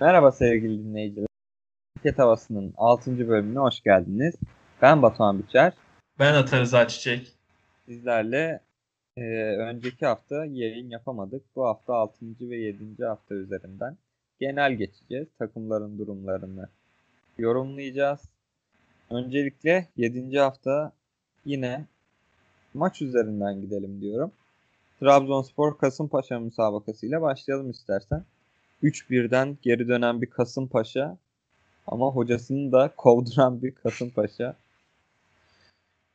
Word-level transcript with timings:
Merhaba 0.00 0.32
sevgili 0.32 0.84
dinleyiciler. 0.84 1.26
Ket 2.02 2.18
Havası'nın 2.18 2.74
6. 2.76 3.28
bölümüne 3.28 3.58
hoş 3.58 3.80
geldiniz. 3.80 4.34
Ben 4.82 5.02
Batuhan 5.02 5.38
Biçer. 5.38 5.72
Ben 6.18 6.34
Atarıza 6.34 6.88
Çiçek. 6.88 7.32
Sizlerle 7.86 8.60
e, 9.16 9.22
önceki 9.56 10.06
hafta 10.06 10.44
yayın 10.44 10.90
yapamadık. 10.90 11.42
Bu 11.56 11.66
hafta 11.66 11.94
6. 11.94 12.26
ve 12.40 12.56
7. 12.56 13.04
hafta 13.04 13.34
üzerinden 13.34 13.96
genel 14.40 14.72
geçeceğiz. 14.72 15.28
Takımların 15.38 15.98
durumlarını 15.98 16.68
yorumlayacağız. 17.38 18.20
Öncelikle 19.10 19.88
7. 19.96 20.38
hafta 20.38 20.92
yine 21.44 21.84
maç 22.74 23.02
üzerinden 23.02 23.60
gidelim 23.60 24.00
diyorum. 24.00 24.32
Trabzonspor 25.00 25.78
Kasımpaşa 25.78 26.38
müsabakasıyla 26.38 27.22
başlayalım 27.22 27.70
istersen. 27.70 28.24
3-1'den 28.82 29.58
geri 29.62 29.88
dönen 29.88 30.22
bir 30.22 30.30
Kasımpaşa 30.30 31.18
ama 31.86 32.06
hocasını 32.06 32.72
da 32.72 32.92
kovduran 32.96 33.62
bir 33.62 33.74
Kasımpaşa. 33.74 34.56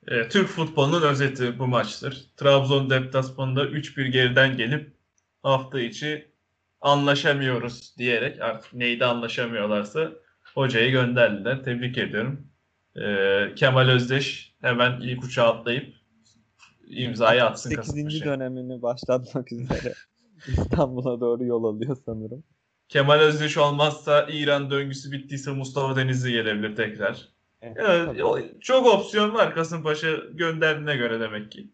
E, 0.08 0.30
Türk 0.30 0.48
futbolunun 0.48 1.02
özeti 1.02 1.60
bu 1.60 1.68
maçtır. 1.68 2.28
Trabzon 2.38 2.90
deplasmanında 2.90 3.66
3-1 3.66 4.08
geriden 4.08 4.58
gelip 4.58 4.94
hafta 5.44 5.80
içi 5.80 6.28
anlaşamıyoruz 6.82 7.98
diyerek 7.98 8.42
artık 8.42 8.74
neydi 8.74 9.06
anlaşamıyorlarsa 9.06 10.12
hocayı 10.56 10.92
gönderdiler. 10.92 11.64
Tebrik 11.64 11.98
ediyorum. 11.98 12.48
E, 12.96 13.56
Kemal 13.56 13.90
Özdeş 13.90 14.56
hemen 14.62 15.02
ilk 15.02 15.24
uçağa 15.24 15.54
atlayıp 15.54 15.96
imzayı 16.88 17.44
atsın 17.44 17.70
8. 17.70 17.88
Kasımpaşa'ya. 17.88 18.26
dönemini 18.26 18.82
başlatmak 18.82 19.52
üzere 19.52 19.94
İstanbul'a 20.48 21.20
doğru 21.20 21.46
yol 21.46 21.64
alıyor 21.64 21.98
sanırım. 22.06 22.44
Kemal 22.90 23.20
Özdeş 23.20 23.58
olmazsa 23.58 24.28
İran 24.30 24.70
döngüsü 24.72 25.12
bittiyse 25.12 25.52
Mustafa 25.52 25.96
Denizli 25.96 26.32
gelebilir 26.32 26.76
tekrar. 26.76 27.30
Evet, 27.62 27.88
Yani 27.88 28.04
tabii. 28.06 28.24
o- 28.24 28.60
çok 28.60 28.86
opsiyon 28.88 29.34
var 29.34 29.54
Kasımpaşa 29.56 30.16
gönderdiğine 30.34 30.96
göre 30.96 31.20
demek 31.20 31.52
ki. 31.52 31.72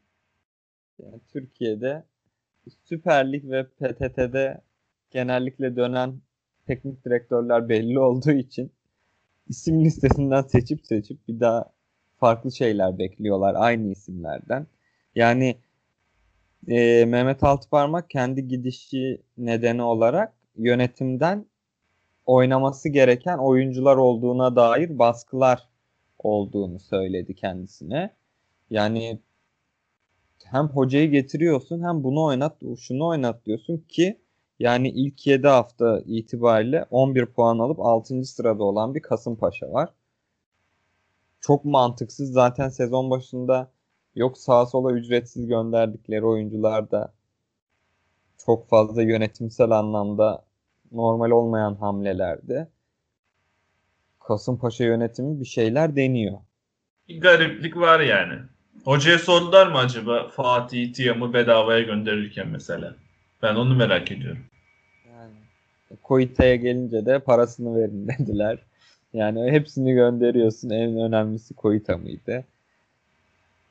Yani 0.99 1.19
Türkiye'de 1.33 2.03
Süper 2.85 3.33
Lig 3.33 3.45
ve 3.51 3.67
PTT'de 3.69 4.61
genellikle 5.11 5.75
dönen 5.75 6.21
teknik 6.67 7.05
direktörler 7.05 7.69
belli 7.69 7.99
olduğu 7.99 8.31
için 8.31 8.71
isim 9.49 9.85
listesinden 9.85 10.43
seçip 10.43 10.85
seçip 10.87 11.29
bir 11.29 11.39
daha 11.39 11.73
farklı 12.17 12.51
şeyler 12.53 12.99
bekliyorlar 12.99 13.55
aynı 13.57 13.91
isimlerden. 13.91 14.67
Yani 15.15 15.57
e, 16.67 17.05
Mehmet 17.05 17.43
Altıparmak 17.43 18.09
kendi 18.09 18.47
gidişi 18.47 19.21
nedeni 19.37 19.81
olarak 19.81 20.33
yönetimden 20.55 21.45
oynaması 22.25 22.89
gereken 22.89 23.37
oyuncular 23.37 23.95
olduğuna 23.97 24.55
dair 24.55 24.99
baskılar 24.99 25.69
olduğunu 26.19 26.79
söyledi 26.79 27.35
kendisine. 27.35 28.15
Yani 28.69 29.19
hem 30.45 30.67
hocayı 30.67 31.11
getiriyorsun 31.11 31.83
hem 31.83 32.03
bunu 32.03 32.23
oynat, 32.23 32.57
şunu 32.79 33.07
oynat 33.07 33.45
diyorsun 33.45 33.77
ki 33.89 34.19
yani 34.59 34.89
ilk 34.89 35.27
7 35.27 35.47
hafta 35.47 36.01
itibariyle 36.05 36.85
11 36.91 37.25
puan 37.25 37.59
alıp 37.59 37.79
6. 37.79 38.23
sırada 38.25 38.63
olan 38.63 38.95
bir 38.95 39.01
Kasımpaşa 39.01 39.71
var. 39.71 39.89
Çok 41.41 41.65
mantıksız 41.65 42.31
zaten 42.31 42.69
sezon 42.69 43.09
başında 43.09 43.71
yok 44.15 44.37
sağa 44.37 44.65
sola 44.65 44.91
ücretsiz 44.93 45.47
gönderdikleri 45.47 46.25
oyuncular 46.25 46.91
da 46.91 47.13
çok 48.45 48.69
fazla 48.69 49.01
yönetimsel 49.01 49.71
anlamda 49.71 50.43
normal 50.91 51.31
olmayan 51.31 51.75
hamlelerdi. 51.75 52.67
Kasımpaşa 54.19 54.83
yönetimi 54.83 55.39
bir 55.39 55.45
şeyler 55.45 55.95
deniyor. 55.95 56.37
Bir 57.07 57.21
gariplik 57.21 57.77
var 57.77 57.99
yani. 57.99 58.39
Hocaya 58.85 59.19
sordular 59.19 59.67
mı 59.67 59.77
acaba 59.77 60.27
Fatih 60.27 60.93
Tiam'ı 60.93 61.33
bedavaya 61.33 61.81
gönderirken 61.81 62.47
mesela? 62.47 62.95
Ben 63.41 63.55
onu 63.55 63.75
merak 63.75 64.11
ediyorum. 64.11 64.43
Yani 65.07 65.33
Koita'ya 66.03 66.55
gelince 66.55 67.05
de 67.05 67.19
parasını 67.19 67.79
verin 67.79 68.07
dediler. 68.19 68.59
Yani 69.13 69.51
hepsini 69.51 69.93
gönderiyorsun. 69.93 70.69
En 70.69 70.97
önemlisi 70.97 71.53
Koita 71.53 71.97
mıydı? 71.97 72.45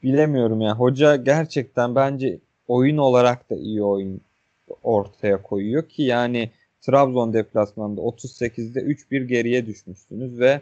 Bilemiyorum 0.03 0.61
ya. 0.61 0.75
Hoca 0.75 1.17
gerçekten 1.17 1.95
bence 1.95 2.39
oyun 2.69 2.97
olarak 2.97 3.51
da 3.51 3.57
iyi 3.57 3.83
oyun 3.83 4.21
ortaya 4.83 5.43
koyuyor 5.43 5.89
ki 5.89 6.03
yani 6.03 6.51
Trabzon 6.81 7.33
deplasmanında 7.33 8.01
38'de 8.01 8.81
3-1 8.81 9.25
geriye 9.25 9.67
düşmüşsünüz 9.67 10.41
ve 10.41 10.61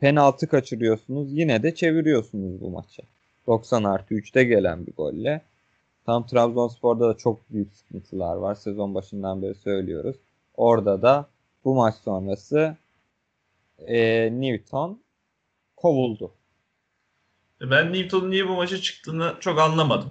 penaltı 0.00 0.48
kaçırıyorsunuz. 0.48 1.32
Yine 1.32 1.62
de 1.62 1.74
çeviriyorsunuz 1.74 2.60
bu 2.60 2.70
maçı. 2.70 3.02
90 3.46 3.84
artı 3.84 4.14
3'te 4.14 4.44
gelen 4.44 4.86
bir 4.86 4.92
golle. 4.92 5.42
Tam 6.06 6.26
Trabzonspor'da 6.26 7.08
da 7.08 7.16
çok 7.16 7.50
büyük 7.50 7.72
sıkıntılar 7.72 8.36
var. 8.36 8.54
Sezon 8.54 8.94
başından 8.94 9.42
beri 9.42 9.54
söylüyoruz. 9.54 10.16
Orada 10.56 11.02
da 11.02 11.28
bu 11.64 11.74
maç 11.74 11.94
sonrası 11.94 12.76
e, 13.86 14.30
Newton 14.40 15.00
kovuldu. 15.76 16.32
Ben 17.60 17.92
Newton'un 17.92 18.30
niye 18.30 18.48
bu 18.48 18.54
maça 18.54 18.80
çıktığını 18.80 19.34
çok 19.40 19.58
anlamadım. 19.58 20.10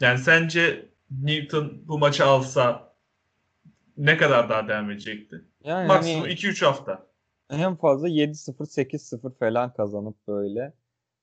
Yani 0.00 0.18
sence 0.18 0.86
Newton 1.10 1.82
bu 1.88 1.98
maçı 1.98 2.24
alsa 2.24 2.92
ne 3.96 4.16
kadar 4.16 4.48
daha 4.48 4.68
devam 4.68 4.90
edecekti? 4.90 5.44
Yani 5.64 5.88
Maksimum 5.88 6.20
hani 6.20 6.32
2-3 6.32 6.64
hafta. 6.64 7.06
en 7.50 7.76
fazla 7.76 8.08
7-0 8.08 8.66
8-0 8.66 9.38
falan 9.38 9.72
kazanıp 9.72 10.28
böyle 10.28 10.72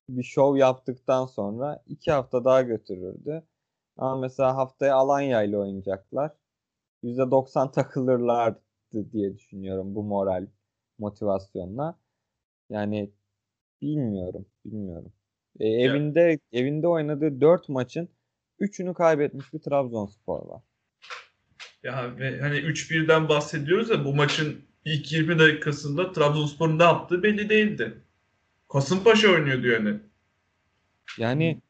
bir 0.10 0.24
şov 0.24 0.58
yaptıktan 0.58 1.26
sonra 1.26 1.84
2 1.88 2.12
hafta 2.12 2.46
daha 2.46 2.62
götürürdü. 2.62 3.44
Ama 3.98 4.18
mesela 4.18 4.56
haftaya 4.56 4.96
Alanya 4.96 5.44
ile 5.44 5.58
oynayacaklar. 5.58 6.32
%90 7.04 7.72
takılırlardı 7.72 9.12
diye 9.12 9.38
düşünüyorum 9.38 9.96
bu 9.96 10.04
moral 10.04 10.48
motivasyonla. 11.00 12.00
Yani 12.70 13.12
bilmiyorum, 13.82 14.46
bilmiyorum. 14.66 15.14
E, 15.60 15.68
evinde 15.68 16.40
evinde 16.52 16.88
oynadığı 16.88 17.42
4 17.42 17.70
maçın 17.70 18.10
3'ünü 18.64 18.94
kaybetmiş 18.94 19.54
bir 19.54 19.60
Trabzonspor 19.60 20.46
var. 20.48 20.62
Ya 21.84 22.18
ve 22.18 22.40
hani 22.42 22.56
3-1'den 22.56 23.30
bahsediyoruz 23.30 23.90
ya 23.90 24.06
bu 24.06 24.16
maçın 24.16 24.62
ilk 24.86 25.12
20 25.12 25.40
dakikasında 25.40 26.12
Trabzonspor'un 26.12 26.80
ne 26.80 26.84
yaptığı 26.84 27.24
belli 27.24 27.50
değildi. 27.50 27.94
Kasımpaşa 28.70 29.30
oynuyordu 29.30 29.68
yani. 29.68 30.00
Yani 31.18 31.62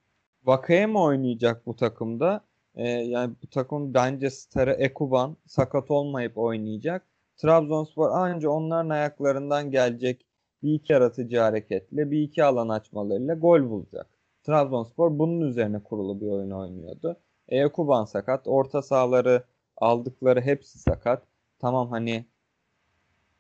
Vakayeme 0.45 0.99
oynayacak 0.99 1.65
bu 1.65 1.75
takımda. 1.75 2.45
Ee, 2.75 2.87
yani 2.87 3.33
bu 3.43 3.47
takım 3.47 3.93
bence 3.93 4.29
starı 4.29 4.71
Ekuban 4.71 5.37
sakat 5.45 5.91
olmayıp 5.91 6.37
oynayacak. 6.37 7.07
Trabzonspor 7.37 8.09
anca 8.11 8.49
onların 8.49 8.89
ayaklarından 8.89 9.71
gelecek 9.71 10.25
bir 10.63 10.73
iki 10.73 10.93
yaratıcı 10.93 11.39
hareketle, 11.39 12.11
bir 12.11 12.21
iki 12.21 12.43
alan 12.43 12.69
açmalarıyla 12.69 13.35
gol 13.35 13.69
bulacak. 13.69 14.07
Trabzonspor 14.43 15.19
bunun 15.19 15.41
üzerine 15.41 15.79
kurulu 15.83 16.21
bir 16.21 16.27
oyun 16.27 16.51
oynuyordu. 16.51 17.17
E, 17.49 17.63
Ekuban 17.63 18.05
sakat, 18.05 18.47
orta 18.47 18.81
sahaları 18.81 19.43
aldıkları 19.77 20.41
hepsi 20.41 20.79
sakat. 20.79 21.23
Tamam 21.59 21.89
hani 21.89 22.25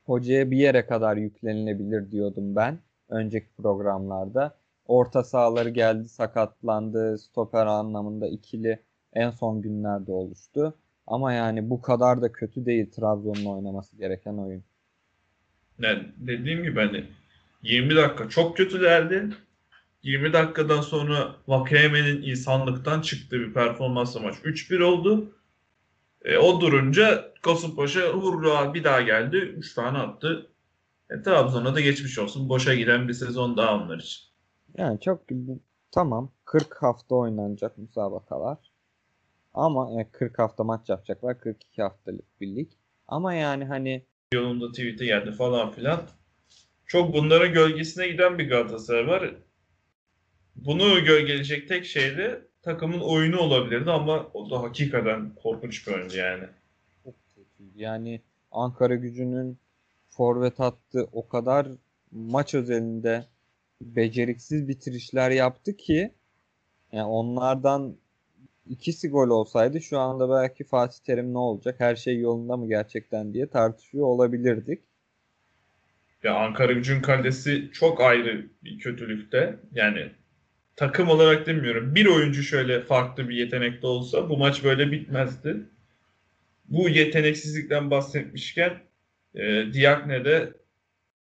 hocaya 0.05 0.51
bir 0.51 0.57
yere 0.57 0.85
kadar 0.85 1.17
yüklenilebilir 1.17 2.11
diyordum 2.11 2.55
ben 2.55 2.79
önceki 3.09 3.47
programlarda. 3.57 4.55
Orta 4.87 5.23
sahaları 5.23 5.69
geldi, 5.69 6.09
sakatlandı. 6.09 7.17
Stoper 7.17 7.65
anlamında 7.65 8.27
ikili 8.27 8.79
en 9.13 9.29
son 9.29 9.61
günlerde 9.61 10.11
oluştu. 10.11 10.73
Ama 11.07 11.33
yani 11.33 11.69
bu 11.69 11.81
kadar 11.81 12.21
da 12.21 12.31
kötü 12.31 12.65
değil 12.65 12.91
Trabzon'un 12.91 13.45
oynaması 13.45 13.97
gereken 13.97 14.37
oyun. 14.37 14.63
Yani 15.79 16.03
dediğim 16.17 16.63
gibi 16.63 16.79
hani 16.79 17.05
20 17.63 17.95
dakika 17.95 18.29
çok 18.29 18.57
kötülerdi. 18.57 19.29
20 20.03 20.33
dakikadan 20.33 20.81
sonra 20.81 21.35
Vakayeme'nin 21.47 22.21
insanlıktan 22.21 23.01
çıktığı 23.01 23.39
bir 23.39 23.53
performansla 23.53 24.19
maç 24.19 24.35
3-1 24.35 24.83
oldu. 24.83 25.35
E, 26.25 26.37
o 26.37 26.61
durunca 26.61 27.33
Kasımpaşa 27.41 28.09
hurra 28.09 28.73
bir 28.73 28.83
daha 28.83 29.01
geldi. 29.01 29.37
3 29.37 29.73
tane 29.73 29.97
attı. 29.97 30.49
E, 31.09 31.21
Trabzon'a 31.21 31.75
da 31.75 31.81
geçmiş 31.81 32.19
olsun. 32.19 32.49
Boşa 32.49 32.75
giden 32.75 33.07
bir 33.07 33.13
sezon 33.13 33.57
daha 33.57 33.75
onlar 33.75 33.99
için. 33.99 34.23
Yani 34.77 34.99
çok 34.99 35.21
tamam 35.91 36.31
40 36.45 36.83
hafta 36.83 37.15
oynanacak 37.15 37.77
müsabakalar. 37.77 38.57
Ama 39.53 39.91
yani 39.91 40.07
40 40.11 40.39
hafta 40.39 40.63
maç 40.63 40.89
yapacaklar. 40.89 41.39
42 41.39 41.81
haftalık 41.81 42.41
bir 42.41 42.55
lig. 42.55 42.71
Ama 43.07 43.33
yani 43.33 43.65
hani 43.65 44.05
Yolunda 44.33 44.71
tweet'e 44.71 45.05
geldi 45.05 45.31
falan 45.31 45.71
filan. 45.71 46.01
Çok 46.85 47.13
bunların 47.13 47.53
gölgesine 47.53 48.07
giden 48.07 48.39
bir 48.39 48.49
Galatasaray 48.49 49.07
var. 49.07 49.35
Bunu 50.65 51.05
gölgeleyecek 51.05 51.67
tek 51.67 51.85
şey 51.85 52.17
de 52.17 52.41
takımın 52.61 52.99
oyunu 52.99 53.39
olabilirdi 53.39 53.91
ama 53.91 54.27
o 54.33 54.49
da 54.49 54.61
hakikaten 54.61 55.35
korkunç 55.35 55.87
bir 55.87 55.93
oyundu 55.93 56.15
yani. 56.15 56.43
çok. 57.03 57.13
Yani 57.75 58.21
Ankara 58.51 58.95
gücünün 58.95 59.57
forvet 60.09 60.59
hattı 60.59 61.07
o 61.11 61.27
kadar 61.27 61.67
maç 62.11 62.53
özelinde 62.53 63.25
beceriksiz 63.81 64.67
bitirişler 64.67 65.31
yaptı 65.31 65.77
ki 65.77 66.11
yani 66.91 67.07
onlardan 67.07 67.95
ikisi 68.69 69.09
gol 69.09 69.29
olsaydı 69.29 69.81
şu 69.81 69.99
anda 69.99 70.29
belki 70.29 70.63
Fatih 70.63 70.99
Terim 71.05 71.33
ne 71.33 71.37
olacak? 71.37 71.75
Her 71.79 71.95
şey 71.95 72.19
yolunda 72.19 72.57
mı 72.57 72.67
gerçekten 72.67 73.33
diye 73.33 73.47
tartışıyor 73.47 74.05
olabilirdik. 74.05 74.83
Ya 76.23 76.35
Ankara 76.35 76.71
Gücü'nün 76.71 77.01
kalesi 77.01 77.69
çok 77.73 78.01
ayrı 78.01 78.47
bir 78.63 78.79
kötülükte. 78.79 79.59
Yani 79.73 80.11
takım 80.75 81.09
olarak 81.09 81.47
demiyorum. 81.47 81.95
Bir 81.95 82.05
oyuncu 82.05 82.43
şöyle 82.43 82.81
farklı 82.81 83.29
bir 83.29 83.35
yetenekte 83.35 83.87
olsa 83.87 84.29
bu 84.29 84.37
maç 84.37 84.63
böyle 84.63 84.91
bitmezdi. 84.91 85.57
Bu 86.65 86.89
yeteneksizlikten 86.89 87.91
bahsetmişken 87.91 88.79
e, 89.35 89.73
Diakne'de 89.73 90.53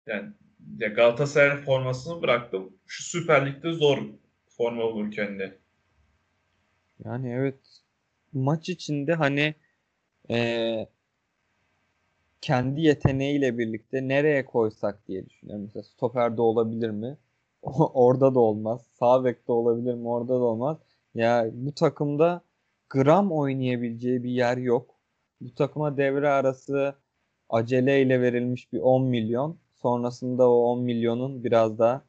yani 0.07 0.31
ya 0.79 0.87
Galatasaray 0.87 1.57
formasını 1.57 2.21
bıraktım. 2.21 2.73
Şu 2.87 3.03
Süper 3.03 3.47
Lig'de 3.47 3.71
zor 3.73 3.97
forma 4.57 4.83
bulur 4.83 5.11
kendi. 5.11 5.57
Yani 7.05 7.29
evet 7.31 7.59
maç 8.33 8.69
içinde 8.69 9.13
hani 9.13 9.55
eee, 10.29 10.89
kendi 12.41 12.81
yeteneğiyle 12.81 13.57
birlikte 13.57 14.07
nereye 14.07 14.45
koysak 14.45 15.07
diye 15.07 15.25
düşünüyorum. 15.29 15.63
Mesela 15.65 15.83
stoperde 15.83 16.41
olabilir 16.41 16.89
mi? 16.89 17.17
Orada 17.93 18.35
da 18.35 18.39
olmaz. 18.39 18.81
Sağ 18.99 19.23
bekte 19.25 19.51
olabilir 19.51 19.93
mi? 19.93 20.07
Orada 20.07 20.33
da 20.39 20.43
olmaz. 20.43 20.77
Ya 21.15 21.49
bu 21.53 21.71
takımda 21.73 22.41
gram 22.89 23.31
oynayabileceği 23.31 24.23
bir 24.23 24.29
yer 24.31 24.57
yok. 24.57 24.95
Bu 25.41 25.55
takıma 25.55 25.97
devre 25.97 26.29
arası 26.29 26.95
aceleyle 27.49 28.21
verilmiş 28.21 28.73
bir 28.73 28.79
10 28.79 29.03
milyon. 29.03 29.57
Sonrasında 29.81 30.49
o 30.49 30.53
10 30.53 30.83
milyonun 30.83 31.43
biraz 31.43 31.79
da 31.79 32.01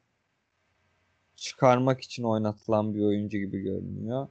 çıkarmak 1.35 2.01
için 2.01 2.23
oynatılan 2.23 2.95
bir 2.95 3.01
oyuncu 3.01 3.37
gibi 3.37 3.61
görünüyor. 3.61 4.27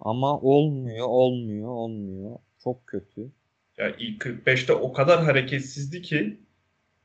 Ama 0.00 0.40
olmuyor, 0.40 1.06
olmuyor, 1.08 1.68
olmuyor. 1.68 2.38
Çok 2.58 2.86
kötü. 2.86 3.30
Ya 3.78 3.96
ilk 3.98 4.22
45'te 4.22 4.72
o 4.72 4.92
kadar 4.92 5.24
hareketsizdi 5.24 6.02
ki 6.02 6.40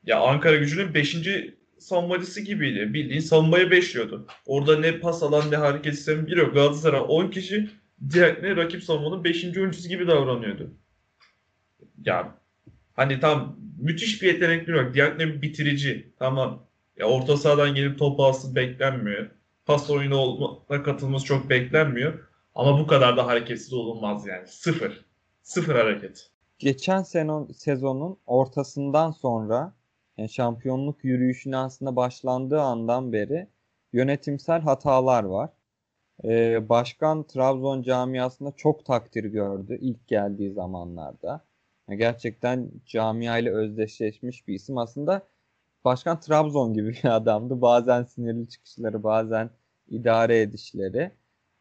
ya 0.04 0.22
Ankara 0.22 0.56
Gücü'nün 0.56 0.94
5. 0.94 1.16
savunmacısı 1.80 2.42
gibiydi. 2.42 2.94
Bildiğin 2.94 3.22
savunmayı 3.22 3.72
beşliyordu. 3.72 4.28
Orada 4.46 4.80
ne 4.80 5.00
pas 5.00 5.24
alan 5.24 5.52
ne 5.52 5.56
hareket 5.56 5.94
isteyen 5.94 6.28
biri 6.28 6.40
yok. 6.40 6.54
Galatasaray 6.54 7.02
10 7.08 7.28
kişi 7.28 7.70
diğer 8.10 8.44
ne 8.44 8.56
rakip 8.56 8.84
savunmanın 8.84 9.24
5. 9.24 9.58
oyuncusu 9.58 9.90
gibi 9.90 10.08
davranıyordu. 10.08 10.74
Ya 12.06 12.36
hani 12.94 13.20
tam 13.20 13.60
müthiş 13.80 14.22
bir 14.22 14.34
yetenekli 14.34 14.72
yok. 14.72 14.94
Diakne 14.94 15.28
bir 15.28 15.42
bitirici. 15.42 16.14
Tamam. 16.20 16.64
Ya 16.98 17.06
orta 17.06 17.38
sahadan 17.38 17.76
gelip 17.76 18.00
top 18.00 18.20
alsın 18.20 18.56
beklenmiyor. 18.56 19.30
Pas 19.66 19.90
oyunu 19.90 20.16
olma 20.16 20.68
katılması 20.68 21.26
çok 21.26 21.50
beklenmiyor. 21.50 22.20
Ama 22.56 22.80
bu 22.80 22.88
kadar 22.88 23.18
da 23.18 23.28
hareketsiz 23.28 23.74
olunmaz 23.74 24.28
yani. 24.28 24.48
Sıfır. 24.48 25.06
Sıfır 25.42 25.76
hareket. 25.76 26.30
Geçen 26.60 27.04
sezon, 27.04 27.48
sezonun 27.52 28.18
ortasından 28.26 29.12
sonra 29.12 29.74
yani 30.19 30.30
şampiyonluk 30.30 31.04
yürüyüşüne 31.04 31.57
aslında 31.57 31.95
başlandığı 31.95 32.62
andan 32.62 33.13
beri 33.13 33.48
yönetimsel 33.94 34.62
hatalar 34.62 35.24
var. 35.24 35.50
Ee, 36.24 36.69
başkan 36.69 37.27
Trabzon 37.27 37.81
camiasında 37.81 38.51
çok 38.57 38.86
takdir 38.86 39.24
gördü 39.24 39.77
ilk 39.81 40.07
geldiği 40.07 40.51
zamanlarda. 40.51 41.45
Yani 41.89 41.98
gerçekten 41.98 42.71
camiayla 42.86 43.54
özdeşleşmiş 43.54 44.48
bir 44.48 44.54
isim. 44.56 44.77
Aslında 44.77 45.27
başkan 45.86 46.19
Trabzon 46.19 46.74
gibi 46.74 46.89
bir 47.04 47.16
adamdı. 47.16 47.62
Bazen 47.62 48.04
sinirli 48.04 48.50
çıkışları, 48.50 49.04
bazen 49.04 49.50
idare 49.89 50.42
edişleri. 50.42 51.12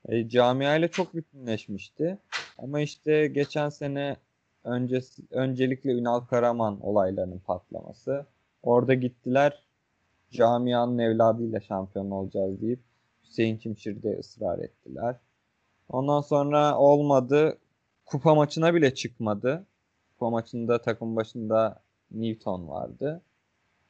E, 0.09 0.29
camiayla 0.29 0.89
çok 0.89 1.15
bütünleşmişti. 1.15 2.19
Ama 2.59 2.81
işte 2.81 3.27
geçen 3.27 3.69
sene 3.69 4.17
öncesi, 4.65 5.23
öncelikle 5.31 5.93
Ünal 5.93 6.21
Karaman 6.21 6.81
olaylarının 6.81 7.39
patlaması. 7.39 8.27
Orada 8.63 8.95
gittiler 8.95 9.63
camianın 10.31 10.99
evladıyla 10.99 11.61
şampiyon 11.61 12.11
olacağız 12.11 12.61
deyip 12.61 12.81
Hüseyin 13.23 13.59
Çimşir'de 13.59 14.19
ısrar 14.19 14.59
ettiler. 14.59 15.17
Ondan 15.89 16.21
sonra 16.21 16.79
olmadı. 16.79 17.59
Kupa 18.07 18.35
maçına 18.35 18.75
bile 18.75 18.95
çıkmadı. 18.95 19.67
Kupa 20.11 20.31
maçında 20.31 20.83
takım 20.83 21.17
başında 21.17 21.83
Newton 22.11 22.69
vardı. 22.69 23.23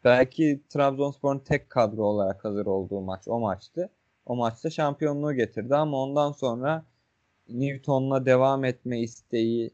Belki 0.05 0.63
Trabzonspor'un 0.69 1.39
tek 1.39 1.71
kadro 1.71 2.03
olarak 2.05 2.45
hazır 2.45 2.67
olduğu 2.67 3.01
maç 3.01 3.29
o 3.29 3.41
maçtı. 3.41 3.91
O 4.27 4.37
maçta 4.37 4.71
şampiyonluğu 4.71 5.33
getirdi 5.33 5.77
ama 5.77 6.03
ondan 6.03 6.33
sonra 6.33 6.85
Newton'la 7.49 8.27
devam 8.27 8.65
etme 8.65 9.01
isteği 9.01 9.71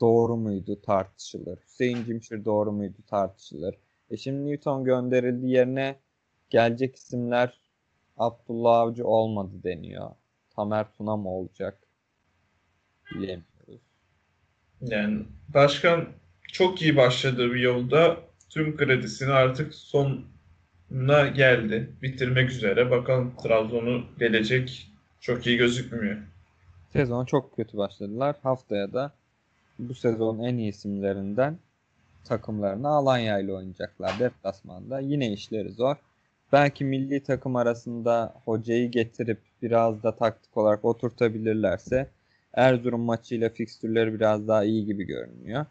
doğru 0.00 0.36
muydu 0.36 0.80
tartışılır. 0.82 1.58
Hüseyin 1.58 2.04
Cimşir 2.04 2.44
doğru 2.44 2.72
muydu 2.72 2.98
tartışılır. 3.06 3.83
E 4.10 4.16
şimdi 4.16 4.50
Newton 4.50 4.84
gönderildi 4.84 5.46
yerine 5.46 5.96
gelecek 6.50 6.96
isimler 6.96 7.60
Abdullah 8.16 8.78
Avcı 8.78 9.06
olmadı 9.06 9.52
deniyor. 9.64 10.10
Tamer 10.56 10.92
Tuna 10.92 11.16
mı 11.16 11.28
olacak? 11.28 11.78
Bilemiyoruz. 13.14 13.80
Yani 14.80 15.22
başkan 15.54 16.08
çok 16.52 16.82
iyi 16.82 16.96
başladığı 16.96 17.54
bir 17.54 17.60
yolda 17.60 18.16
tüm 18.50 18.76
kredisini 18.76 19.32
artık 19.32 19.74
sonuna 19.74 21.28
geldi. 21.34 21.90
Bitirmek 22.02 22.50
üzere. 22.50 22.90
Bakalım 22.90 23.34
Trabzon'u 23.42 24.04
gelecek 24.18 24.90
çok 25.20 25.46
iyi 25.46 25.56
gözükmüyor. 25.56 26.16
Sezon 26.92 27.24
çok 27.24 27.56
kötü 27.56 27.76
başladılar. 27.78 28.36
Haftaya 28.42 28.92
da 28.92 29.12
bu 29.78 29.94
sezonun 29.94 30.44
en 30.44 30.56
iyi 30.56 30.68
isimlerinden 30.68 31.58
takımlarını 32.24 32.88
Alanya 32.88 33.38
ile 33.38 33.52
oynayacaklar 33.52 34.18
deplasmanda. 34.18 35.00
Yine 35.00 35.32
işleri 35.32 35.72
zor. 35.72 35.96
Belki 36.52 36.84
milli 36.84 37.22
takım 37.22 37.56
arasında 37.56 38.34
hocayı 38.44 38.90
getirip 38.90 39.38
biraz 39.62 40.02
da 40.02 40.16
taktik 40.16 40.56
olarak 40.56 40.84
oturtabilirlerse 40.84 42.08
Erzurum 42.54 43.00
maçıyla 43.00 43.48
fikstürleri 43.48 44.14
biraz 44.14 44.48
daha 44.48 44.64
iyi 44.64 44.84
gibi 44.84 45.04
görünüyor. 45.04 45.66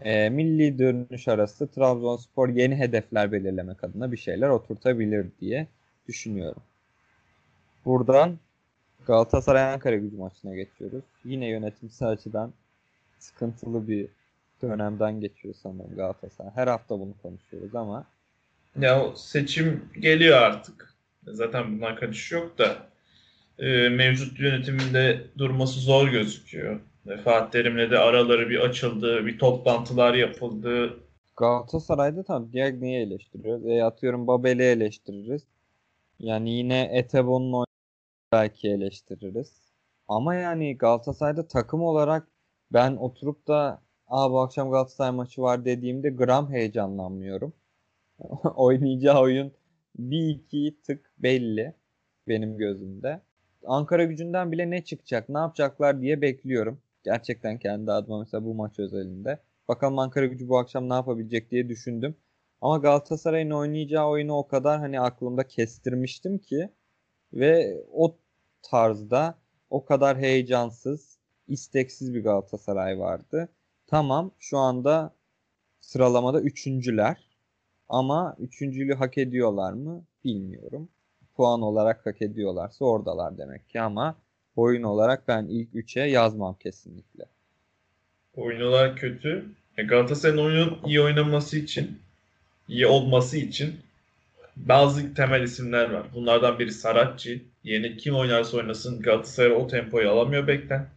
E, 0.00 0.28
milli 0.28 0.78
dönüş 0.78 1.28
arası 1.28 1.66
Trabzonspor 1.66 2.48
yeni 2.48 2.76
hedefler 2.76 3.32
belirlemek 3.32 3.84
adına 3.84 4.12
bir 4.12 4.16
şeyler 4.16 4.48
oturtabilir 4.48 5.26
diye 5.40 5.66
düşünüyorum. 6.08 6.62
Buradan 7.84 8.38
Galatasaray 9.06 9.62
Ankara 9.62 9.96
gücü 9.96 10.16
maçına 10.16 10.54
geçiyoruz. 10.54 11.04
Yine 11.24 11.48
yönetimsel 11.48 12.08
açıdan 12.08 12.52
sıkıntılı 13.18 13.88
bir 13.88 14.08
dönemden 14.62 15.20
geçiyor 15.20 15.54
sanırım 15.62 15.96
Galatasaray. 15.96 16.50
Her 16.54 16.66
hafta 16.66 17.00
bunu 17.00 17.14
konuşuyoruz 17.22 17.74
ama 17.74 18.06
Ya 18.80 19.04
o 19.04 19.14
seçim 19.16 19.84
geliyor 20.00 20.38
artık. 20.38 20.94
Zaten 21.26 21.72
bundan 21.72 21.96
kaçış 21.96 22.32
yok 22.32 22.58
da 22.58 22.76
e, 23.58 23.88
mevcut 23.88 24.40
yönetiminde 24.40 25.26
durması 25.38 25.80
zor 25.80 26.08
gözüküyor. 26.08 26.80
Fatih 27.24 27.50
Terim'le 27.50 27.90
de 27.90 27.98
araları 27.98 28.50
bir 28.50 28.60
açıldı, 28.60 29.26
bir 29.26 29.38
toplantılar 29.38 30.14
yapıldı. 30.14 31.00
Galatasaray'da 31.36 32.22
tam 32.22 32.52
Diagne'yi 32.52 33.06
eleştiriyoruz. 33.06 33.66
E, 33.66 33.84
atıyorum 33.84 34.26
Babel'i 34.26 34.62
eleştiririz. 34.62 35.42
Yani 36.18 36.50
yine 36.50 36.90
Etebo'nun 36.92 37.52
oyunu 37.52 37.66
belki 38.32 38.68
eleştiririz. 38.68 39.52
Ama 40.08 40.34
yani 40.34 40.78
Galatasaray'da 40.78 41.48
takım 41.48 41.82
olarak 41.82 42.28
ben 42.72 42.96
oturup 42.96 43.48
da 43.48 43.82
Aa, 44.10 44.30
bu 44.30 44.40
akşam 44.40 44.70
Galatasaray 44.70 45.10
maçı 45.12 45.42
var 45.42 45.64
dediğimde 45.64 46.10
gram 46.10 46.52
heyecanlanmıyorum. 46.52 47.52
Oynayacağı 48.56 49.20
oyun 49.20 49.52
bir 49.98 50.28
iki 50.28 50.76
tık 50.82 51.12
belli 51.18 51.74
benim 52.28 52.58
gözümde. 52.58 53.20
Ankara 53.66 54.04
gücünden 54.04 54.52
bile 54.52 54.70
ne 54.70 54.84
çıkacak, 54.84 55.28
ne 55.28 55.38
yapacaklar 55.38 56.00
diye 56.00 56.20
bekliyorum. 56.20 56.80
Gerçekten 57.04 57.58
kendi 57.58 57.92
adıma 57.92 58.18
mesela 58.20 58.44
bu 58.44 58.54
maç 58.54 58.78
özelinde. 58.78 59.38
Bakalım 59.68 59.98
Ankara 59.98 60.26
gücü 60.26 60.48
bu 60.48 60.58
akşam 60.58 60.88
ne 60.88 60.94
yapabilecek 60.94 61.50
diye 61.50 61.68
düşündüm. 61.68 62.16
Ama 62.60 62.78
Galatasaray'ın 62.78 63.50
oynayacağı 63.50 64.08
oyunu 64.08 64.32
o 64.34 64.46
kadar 64.48 64.80
hani 64.80 65.00
aklımda 65.00 65.48
kestirmiştim 65.48 66.38
ki 66.38 66.70
ve 67.32 67.82
o 67.92 68.16
tarzda 68.62 69.38
o 69.70 69.84
kadar 69.84 70.18
heyecansız, 70.18 71.18
isteksiz 71.48 72.14
bir 72.14 72.24
Galatasaray 72.24 72.98
vardı. 72.98 73.48
Tamam 73.90 74.30
şu 74.38 74.58
anda 74.58 75.14
sıralamada 75.80 76.40
üçüncüler 76.40 77.16
ama 77.88 78.36
üçüncülüğü 78.38 78.94
hak 78.94 79.18
ediyorlar 79.18 79.72
mı 79.72 80.04
bilmiyorum. 80.24 80.88
Puan 81.36 81.62
olarak 81.62 82.06
hak 82.06 82.22
ediyorlarsa 82.22 82.84
oradalar 82.84 83.38
demek 83.38 83.70
ki 83.70 83.80
ama 83.80 84.16
oyun 84.56 84.82
olarak 84.82 85.28
ben 85.28 85.44
ilk 85.44 85.74
üçe 85.74 86.00
yazmam 86.00 86.54
kesinlikle. 86.54 87.24
Oyun 88.36 88.60
olarak 88.60 88.98
kötü. 88.98 89.46
E, 89.76 89.82
Galatasaray'ın 89.82 90.44
oyunun 90.44 90.78
iyi 90.86 91.00
oynaması 91.00 91.58
için 91.58 91.98
iyi 92.68 92.86
olması 92.86 93.36
için 93.36 93.80
bazı 94.56 95.14
temel 95.14 95.42
isimler 95.42 95.90
var. 95.90 96.06
Bunlardan 96.14 96.58
biri 96.58 96.72
Saratçı. 96.72 97.42
Yeni 97.64 97.96
kim 97.96 98.14
oynarsa 98.14 98.56
oynasın 98.56 99.02
Galatasaray 99.02 99.52
o 99.52 99.66
tempoyu 99.66 100.10
alamıyor 100.10 100.46
bekten. 100.46 100.88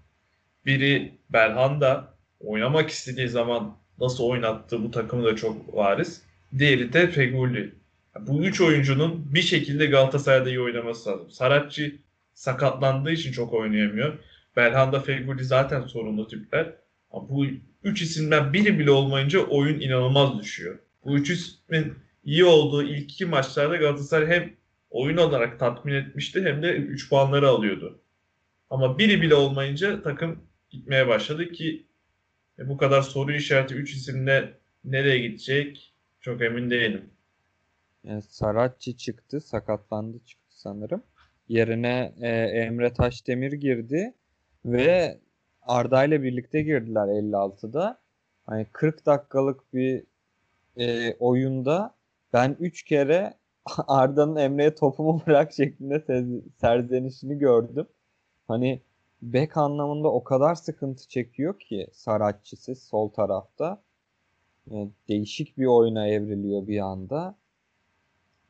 Biri 0.66 1.14
Belhanda. 1.30 2.13
Oynamak 2.44 2.90
istediği 2.90 3.28
zaman 3.28 3.78
nasıl 4.00 4.24
oynattığı 4.24 4.84
bu 4.84 4.92
takımı 4.92 5.24
da 5.24 5.36
çok 5.36 5.76
varis. 5.76 6.22
Diğeri 6.58 6.94
de 6.94 7.08
Feguli. 7.08 7.74
Bu 8.20 8.44
üç 8.44 8.62
oyuncunun 8.62 9.34
bir 9.34 9.42
şekilde 9.42 9.86
Galatasaray'da 9.86 10.50
iyi 10.50 10.62
oynaması 10.62 11.10
lazım. 11.10 11.32
Saratçı 11.32 11.96
sakatlandığı 12.34 13.12
için 13.12 13.32
çok 13.32 13.54
oynayamıyor. 13.54 14.18
Belhanda, 14.56 15.00
Feguli 15.00 15.44
zaten 15.44 15.82
sorunlu 15.82 16.28
tipler. 16.28 16.74
Bu 17.12 17.46
üç 17.84 18.02
isimden 18.02 18.54
biri 18.54 18.80
bile 18.80 18.92
olmayınca 18.92 19.40
oyun 19.40 19.80
inanılmaz 19.80 20.40
düşüyor. 20.40 20.80
Bu 21.06 21.18
üç 21.18 21.30
ismin 21.30 21.94
iyi 22.24 22.46
olduğu 22.46 22.84
ilk 22.84 23.12
iki 23.12 23.26
maçlarda 23.26 23.78
Galatasaray 23.78 24.28
hem 24.28 24.54
oyun 24.90 25.18
olarak 25.18 25.60
tatmin 25.60 25.94
etmişti 25.94 26.44
hem 26.44 26.64
de 26.64 26.76
3 26.76 27.10
puanları 27.10 27.48
alıyordu. 27.48 28.00
Ama 28.70 29.00
biri 29.00 29.22
bile 29.22 29.36
olmayınca 29.36 30.02
takım 30.02 30.44
gitmeye 30.70 31.08
başladı 31.08 31.52
ki 31.52 31.86
e, 32.60 32.70
bu 32.70 32.78
kadar 32.78 33.02
soru 33.02 33.32
işareti 33.32 33.76
3 33.76 33.94
isimle 33.94 34.54
nereye 34.84 35.20
gidecek 35.20 35.94
çok 36.22 36.42
emin 36.42 36.70
değilim. 36.70 37.10
Yani 38.04 38.22
Saratçı 38.22 38.98
çıktı, 38.98 39.42
sakatlandı 39.42 40.20
çıktı 40.20 40.60
sanırım. 40.60 41.04
Yerine 41.48 42.14
e, 42.22 42.30
Emre 42.30 42.94
Taşdemir 42.94 43.52
girdi 43.52 44.14
ve 44.66 45.20
Arda 45.62 46.06
ile 46.06 46.24
birlikte 46.24 46.62
girdiler 46.62 47.08
56'da. 47.08 48.02
Hani 48.46 48.66
40 48.72 49.06
dakikalık 49.06 49.74
bir 49.74 50.04
e, 50.78 51.14
oyunda 51.14 51.96
ben 52.34 52.58
3 52.60 52.84
kere 52.84 53.34
Arda'nın 53.88 54.36
Emre'ye 54.36 54.76
topumu 54.76 55.22
bırak 55.28 55.54
şeklinde 55.54 56.04
serzenişini 56.62 57.38
gördüm. 57.38 57.88
Hani 58.48 58.82
bek 59.24 59.58
anlamında 59.58 60.08
o 60.08 60.24
kadar 60.24 60.56
sıkıntı 60.56 61.08
çekiyor 61.08 61.60
ki 61.60 61.88
Saratçısı 61.94 62.76
sol 62.76 63.10
tarafta. 63.10 63.84
Yani 64.68 64.92
değişik 65.10 65.58
bir 65.58 65.66
oyuna 65.66 66.08
evriliyor 66.08 66.68
bir 66.68 66.80
anda. 66.80 67.36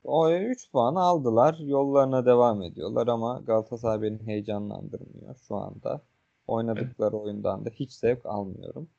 O 0.04 0.32
3 0.32 0.72
puan 0.72 0.96
aldılar. 0.96 1.58
Yollarına 1.60 2.26
devam 2.26 2.62
ediyorlar 2.62 3.08
ama 3.08 3.40
Galatasaray 3.40 4.02
beni 4.02 4.28
heyecanlandırmıyor 4.28 5.36
şu 5.48 5.56
anda. 5.56 6.02
Oynadıkları 6.48 7.18
oyundan 7.18 7.66
da 7.66 7.70
hiç 7.70 7.94
zevk 7.94 8.26
almıyorum. 8.26 8.90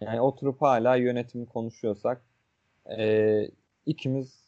Yani 0.00 0.20
oturup 0.20 0.62
hala 0.62 0.96
yönetimi 0.96 1.46
konuşuyorsak 1.46 2.22
e, 2.98 3.50
ikimiz 3.86 4.44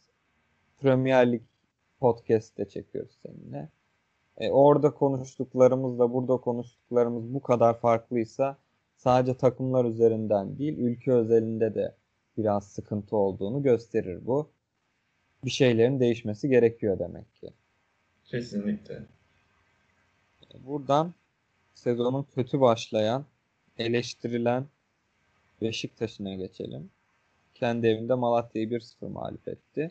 Premier 0.79 1.33
Lig 1.33 1.43
podcast'te 2.01 2.69
çekiyoruz 2.69 3.19
seninle. 3.23 3.69
E, 4.39 4.51
orada 4.51 4.91
konuştuklarımızla 4.91 6.13
burada 6.13 6.37
konuştuklarımız 6.37 7.35
bu 7.35 7.43
kadar 7.43 7.81
farklıysa 7.81 8.59
sadece 8.97 9.37
takımlar 9.37 9.85
üzerinden 9.85 10.59
değil 10.59 10.79
ülke 10.79 11.13
özelinde 11.13 11.75
de 11.75 11.95
biraz 12.39 12.69
sıkıntı 12.69 13.17
olduğunu 13.17 13.63
gösterir 13.63 14.27
bu. 14.27 14.49
Bir 15.45 15.51
şeylerin 15.51 16.01
değişmesi 16.01 16.49
gerekiyor 16.49 16.99
demek 16.99 17.35
ki. 17.35 17.51
Kesinlikle. 18.25 19.03
Buradan 20.59 21.15
sezonun 21.75 22.27
kötü 22.35 22.61
başlayan, 22.61 23.25
eleştirilen 23.79 24.67
Beşiktaş'ına 25.63 26.35
geçelim. 26.35 26.91
Kendi 27.55 27.87
evinde 27.87 28.15
Malatya'yı 28.15 28.71
1-0 28.71 29.09
mağlup 29.09 29.49
etti. 29.49 29.91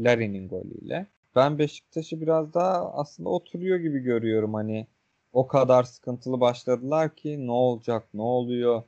Larin'in 0.00 0.48
golüyle. 0.48 1.06
Ben 1.36 1.58
Beşiktaş'ı 1.58 2.20
biraz 2.20 2.54
daha 2.54 2.92
aslında 2.92 3.28
oturuyor 3.28 3.78
gibi 3.78 3.98
görüyorum. 3.98 4.54
Hani 4.54 4.86
o 5.32 5.46
kadar 5.46 5.84
sıkıntılı 5.84 6.40
başladılar 6.40 7.16
ki 7.16 7.46
ne 7.46 7.52
olacak, 7.52 8.08
ne 8.14 8.22
oluyor? 8.22 8.82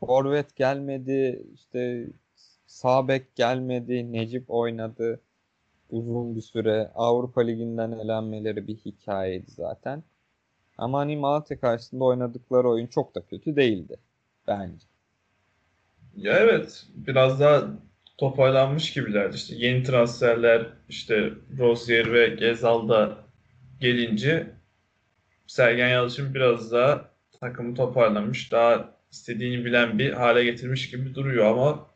Forvet 0.00 0.56
gelmedi, 0.56 1.46
işte 1.54 2.08
sağ 2.66 3.08
bek 3.08 3.36
gelmedi, 3.36 4.12
Necip 4.12 4.50
oynadı 4.50 5.20
uzun 5.90 6.36
bir 6.36 6.40
süre. 6.42 6.90
Avrupa 6.94 7.40
Ligi'nden 7.40 7.92
elenmeleri 7.92 8.66
bir 8.66 8.76
hikayeydi 8.76 9.50
zaten. 9.50 10.02
Ama 10.78 10.98
hani 10.98 11.16
Malatya 11.16 11.60
karşısında 11.60 12.04
oynadıkları 12.04 12.68
oyun 12.68 12.86
çok 12.86 13.14
da 13.14 13.20
kötü 13.20 13.56
değildi 13.56 13.96
bence. 14.46 14.86
Ya 16.16 16.38
evet 16.38 16.86
biraz 16.94 17.40
daha 17.40 17.68
toparlanmış 18.20 18.92
gibilerdi. 18.92 19.36
İşte 19.36 19.54
yeni 19.58 19.82
transferler 19.82 20.66
işte 20.88 21.30
Rozier 21.58 22.12
ve 22.12 22.28
Gezal 22.28 22.88
da 22.88 23.18
gelince 23.80 24.46
Sergen 25.46 25.88
Yalçın 25.88 26.34
biraz 26.34 26.72
daha 26.72 27.10
takımı 27.40 27.74
toparlamış. 27.74 28.52
Daha 28.52 28.94
istediğini 29.10 29.64
bilen 29.64 29.98
bir 29.98 30.12
hale 30.12 30.44
getirmiş 30.44 30.90
gibi 30.90 31.14
duruyor 31.14 31.46
ama 31.46 31.86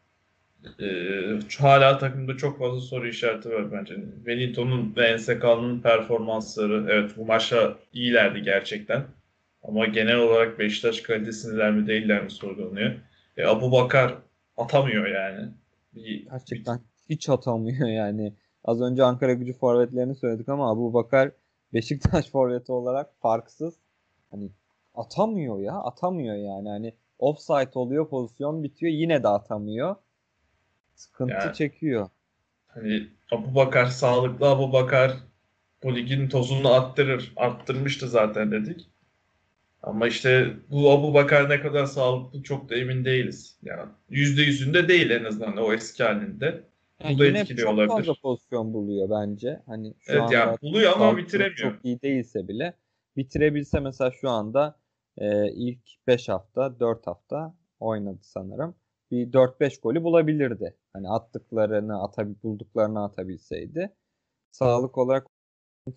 e, 0.80 0.86
hala 1.58 1.98
takımda 1.98 2.36
çok 2.36 2.58
fazla 2.58 2.80
soru 2.80 3.08
işareti 3.08 3.50
var 3.50 3.72
bence. 3.72 3.94
Wellington'un 4.16 4.96
ve 4.96 5.06
Ensekal'ın 5.06 5.80
performansları 5.80 6.86
evet 6.88 7.10
bu 7.16 7.26
maçta 7.26 7.76
iyilerdi 7.92 8.42
gerçekten. 8.42 9.04
Ama 9.62 9.86
genel 9.86 10.16
olarak 10.16 10.58
Beşiktaş 10.58 11.00
kalitesinden 11.00 11.74
mi 11.74 11.86
değiller 11.86 12.24
mi 12.24 12.30
sorgulanıyor. 12.30 12.92
E, 13.36 13.44
Abu 13.46 13.72
Bakar 13.72 14.14
atamıyor 14.56 15.06
yani. 15.06 15.48
Bir, 15.94 16.24
Gerçekten 16.30 16.80
hiç 17.10 17.28
atamıyor 17.28 17.88
yani. 17.88 18.34
Az 18.64 18.80
önce 18.80 19.04
Ankara 19.04 19.32
gücü 19.32 19.52
forvetlerini 19.52 20.14
söyledik 20.14 20.48
ama 20.48 20.70
Abu 20.70 20.94
Bakar 20.94 21.30
Beşiktaş 21.72 22.28
forveti 22.30 22.72
olarak 22.72 23.20
farksız. 23.20 23.74
Hani 24.30 24.50
atamıyor 24.94 25.60
ya. 25.60 25.74
Atamıyor 25.74 26.36
yani. 26.36 26.68
Hani 26.68 26.94
offside 27.18 27.70
oluyor 27.74 28.08
pozisyon 28.08 28.62
bitiyor 28.62 28.92
yine 28.92 29.22
de 29.22 29.28
atamıyor. 29.28 29.96
Sıkıntı 30.94 31.32
Yani. 31.32 31.54
çekiyor. 31.54 32.08
Hani 32.66 33.08
Abu 33.32 33.54
Bakar 33.54 33.86
sağlıklı 33.86 34.46
Abu 34.46 34.72
Bakar 34.72 35.12
bu 35.82 35.96
ligin 35.96 36.28
tozunu 36.28 36.72
attırır. 36.72 37.32
Arttırmıştı 37.36 38.08
zaten 38.08 38.50
dedik. 38.50 38.90
Ama 39.86 40.06
işte 40.06 40.56
bu 40.70 40.90
Abu 40.90 41.14
Bakar 41.14 41.50
ne 41.50 41.60
kadar 41.60 41.86
sağlıklı 41.86 42.42
çok 42.42 42.68
da 42.68 42.74
emin 42.76 43.04
değiliz. 43.04 43.58
Yani 43.62 43.90
yüzde 44.10 44.42
yüzünde 44.42 44.88
değil 44.88 45.10
en 45.10 45.24
azından 45.24 45.56
o 45.56 45.72
eski 45.72 46.02
halinde. 46.02 46.64
Yani 47.04 47.14
Bu 47.14 47.18
da 47.18 47.26
etkiliyor 47.26 47.68
çok 47.68 47.74
olabilir. 47.74 48.06
fazla 48.06 48.14
pozisyon 48.22 48.74
buluyor 48.74 49.10
bence. 49.10 49.62
Hani 49.66 49.94
şu 50.00 50.12
Evet 50.12 50.22
anda 50.22 50.34
yani 50.34 50.58
buluyor 50.62 50.92
ama 50.92 51.16
bitiremiyor. 51.16 51.56
Çok 51.56 51.84
iyi 51.84 52.02
değilse 52.02 52.48
bile 52.48 52.74
bitirebilse 53.16 53.80
mesela 53.80 54.10
şu 54.10 54.30
anda 54.30 54.76
e, 55.18 55.52
ilk 55.52 55.80
5 56.06 56.28
hafta 56.28 56.80
4 56.80 57.06
hafta 57.06 57.54
oynadı 57.80 58.18
sanırım. 58.22 58.74
Bir 59.10 59.32
4-5 59.32 59.80
golü 59.82 60.02
bulabilirdi. 60.02 60.76
Hani 60.92 61.08
attıklarını 61.08 62.02
atabil 62.02 62.34
bulduklarını 62.42 63.04
atabilseydi. 63.04 63.92
Sağlık 64.50 64.98
olarak 64.98 65.26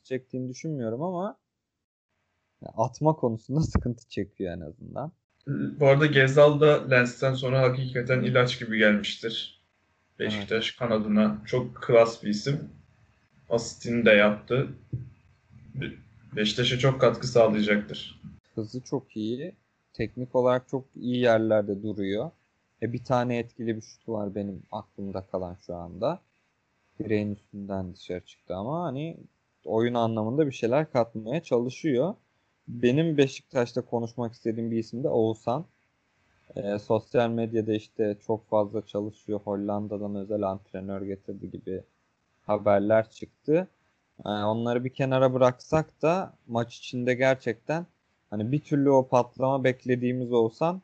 çektiğini 0.04 0.50
düşünmüyorum 0.50 1.02
ama 1.02 1.38
atma 2.78 3.14
konusunda 3.14 3.62
sıkıntı 3.74 4.10
çekiyor 4.10 4.54
en 4.54 4.62
azından. 4.62 5.12
Bu 5.48 5.88
arada 5.88 6.06
Gezal 6.06 6.60
da 6.60 6.90
Lens'ten 6.90 7.34
sonra 7.34 7.62
hakikaten 7.62 8.24
ilaç 8.24 8.60
gibi 8.60 8.78
gelmiştir. 8.78 9.62
Beşiktaş 10.20 10.72
kanadına. 10.72 11.42
Çok 11.46 11.76
klas 11.76 12.24
bir 12.24 12.30
isim. 12.30 12.70
Asistini 13.50 14.06
de 14.06 14.12
yaptı. 14.12 14.68
Be- 15.76 15.94
Beşiktaş'a 16.36 16.80
çok 16.80 17.02
katkı 17.02 17.28
sağlayacaktır. 17.28 18.22
Hızı 18.56 18.82
çok 18.82 19.18
iyi. 19.18 19.56
Teknik 19.94 20.36
olarak 20.36 20.68
çok 20.70 20.86
iyi 20.96 21.18
yerlerde 21.18 21.84
duruyor. 21.84 22.32
E 22.82 22.94
bir 22.94 23.04
tane 23.04 23.38
etkili 23.38 23.76
bir 23.76 23.82
şutu 23.82 24.14
var 24.14 24.36
benim 24.36 24.64
aklımda 24.72 25.22
kalan 25.22 25.56
şu 25.66 25.76
anda. 25.76 26.20
Direğin 27.00 27.36
üstünden 27.36 27.94
dışarı 27.94 28.26
çıktı 28.26 28.56
ama 28.56 28.84
hani 28.84 29.18
oyun 29.66 29.94
anlamında 29.94 30.48
bir 30.48 30.52
şeyler 30.52 30.92
katmaya 30.92 31.44
çalışıyor. 31.44 32.16
Benim 32.68 33.18
Beşiktaş'ta 33.18 33.82
konuşmak 33.82 34.34
istediğim 34.34 34.72
bir 34.72 34.78
isim 34.78 35.04
de 35.04 35.10
Oğuzhan. 35.10 35.66
E, 36.56 36.80
sosyal 36.80 37.30
medyada 37.30 37.74
işte 37.74 38.18
çok 38.28 38.50
fazla 38.50 38.86
çalışıyor. 38.86 39.40
Hollanda'dan 39.44 40.16
özel 40.16 40.44
antrenör 40.44 41.02
getirdi 41.02 41.52
gibi 41.52 41.84
haberler 42.42 43.10
çıktı. 43.12 43.68
Yani 44.26 44.46
onları 44.46 44.84
bir 44.86 44.90
kenara 44.90 45.34
bıraksak 45.34 46.02
da 46.02 46.34
maç 46.48 46.78
içinde 46.78 47.14
gerçekten 47.14 47.86
hani 48.30 48.52
bir 48.52 48.60
türlü 48.60 48.90
o 48.92 49.08
patlama 49.08 49.64
beklediğimiz 49.64 50.32
olsan 50.32 50.82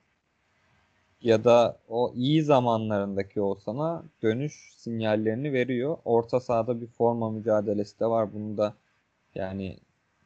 ya 1.22 1.44
da 1.44 1.80
o 1.90 2.14
iyi 2.16 2.44
zamanlarındaki 2.44 3.42
olsana 3.42 4.04
dönüş 4.24 4.74
sinyallerini 4.78 5.54
veriyor. 5.54 5.98
Orta 6.06 6.40
sahada 6.40 6.82
bir 6.82 6.88
forma 6.88 7.30
mücadelesi 7.32 8.00
de 8.00 8.06
var. 8.06 8.34
Bunu 8.34 8.58
da 8.58 8.74
yani 9.36 9.78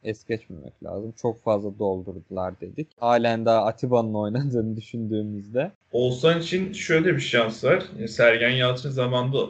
es 0.04 0.24
geçmemek 0.24 0.84
lazım. 0.84 1.12
Çok 1.22 1.42
fazla 1.42 1.78
doldurdular 1.78 2.60
dedik. 2.60 2.88
Halen 2.98 3.46
daha 3.46 3.64
Atiba'nın 3.64 4.14
oynadığını 4.14 4.76
düşündüğümüzde 4.76 5.72
Oğuzhan 5.92 6.40
için 6.40 6.72
şöyle 6.72 7.16
bir 7.16 7.20
şans 7.20 7.64
var. 7.64 7.82
Sergen 8.08 8.50
Yalçın 8.50 8.90
zamanında 8.90 9.46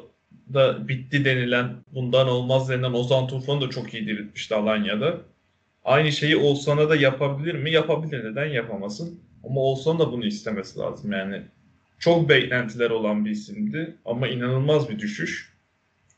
da 0.54 0.88
bitti 0.88 1.24
denilen, 1.24 1.68
bundan 1.94 2.28
olmaz 2.28 2.68
denilen 2.68 2.92
Ozan 2.92 3.26
Tufan 3.26 3.60
da 3.60 3.70
çok 3.70 3.94
iyi 3.94 4.06
diriltmişti 4.06 4.54
Alanya'da. 4.54 5.16
Aynı 5.84 6.12
şeyi 6.12 6.36
Oğuzhan'a 6.36 6.88
da 6.88 6.96
yapabilir 6.96 7.54
mi? 7.54 7.70
Yapabilir. 7.70 8.32
Neden 8.32 8.46
yapamasın? 8.46 9.20
Ama 9.44 9.60
Oğuzhan 9.60 9.98
da 9.98 10.12
bunu 10.12 10.26
istemesi 10.26 10.78
lazım. 10.78 11.12
Yani 11.12 11.42
çok 11.98 12.28
beklentiler 12.28 12.90
olan 12.90 13.24
bir 13.24 13.30
isimdi 13.30 13.96
ama 14.04 14.28
inanılmaz 14.28 14.88
bir 14.88 14.98
düşüş. 14.98 15.58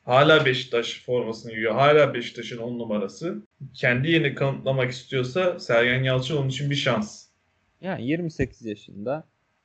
Hala 0.05 0.45
Beşiktaş 0.45 1.03
formasını 1.07 1.53
giyiyor. 1.53 1.75
Hala 1.75 2.15
Beşiktaş'ın 2.15 2.59
on 2.59 2.79
numarası. 2.79 3.43
Kendi 3.75 4.11
yerini 4.11 4.35
kanıtlamak 4.35 4.91
istiyorsa 4.91 5.59
Sergen 5.59 6.03
Yalçın 6.03 6.37
onun 6.37 6.49
için 6.49 6.71
bir 6.71 6.77
şans. 6.77 7.27
Yani 7.81 8.07
28 8.07 8.65
yaşında 8.65 9.25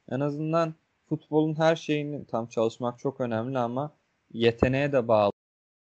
en 0.09 0.19
azından 0.19 0.75
futbolun 1.09 1.55
her 1.55 1.75
şeyini 1.75 2.25
tam 2.25 2.47
çalışmak 2.47 2.99
çok 2.99 3.21
önemli 3.21 3.59
ama 3.59 3.93
yeteneğe 4.33 4.91
de 4.91 5.07
bağlı. 5.07 5.31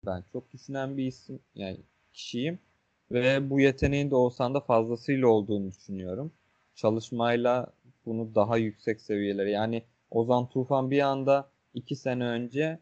Ben 0.07 0.25
çok 0.33 0.53
düşünen 0.53 0.97
bir 0.97 1.07
isim 1.07 1.41
yani 1.55 1.81
kişiyim 2.13 2.59
ve 3.11 3.51
bu 3.51 3.61
yeteneğin 3.61 4.11
de 4.11 4.15
Oğuzhan'da 4.15 4.61
fazlasıyla 4.61 5.29
olduğunu 5.29 5.71
düşünüyorum. 5.71 6.33
Çalışmayla 6.75 7.73
bunu 8.07 8.35
daha 8.35 8.57
yüksek 8.57 9.01
seviyelere 9.01 9.51
yani 9.51 9.83
Ozan 10.11 10.49
Tufan 10.49 10.91
bir 10.91 11.01
anda 11.01 11.51
iki 11.75 11.97
sene 11.97 12.25
önce 12.25 12.79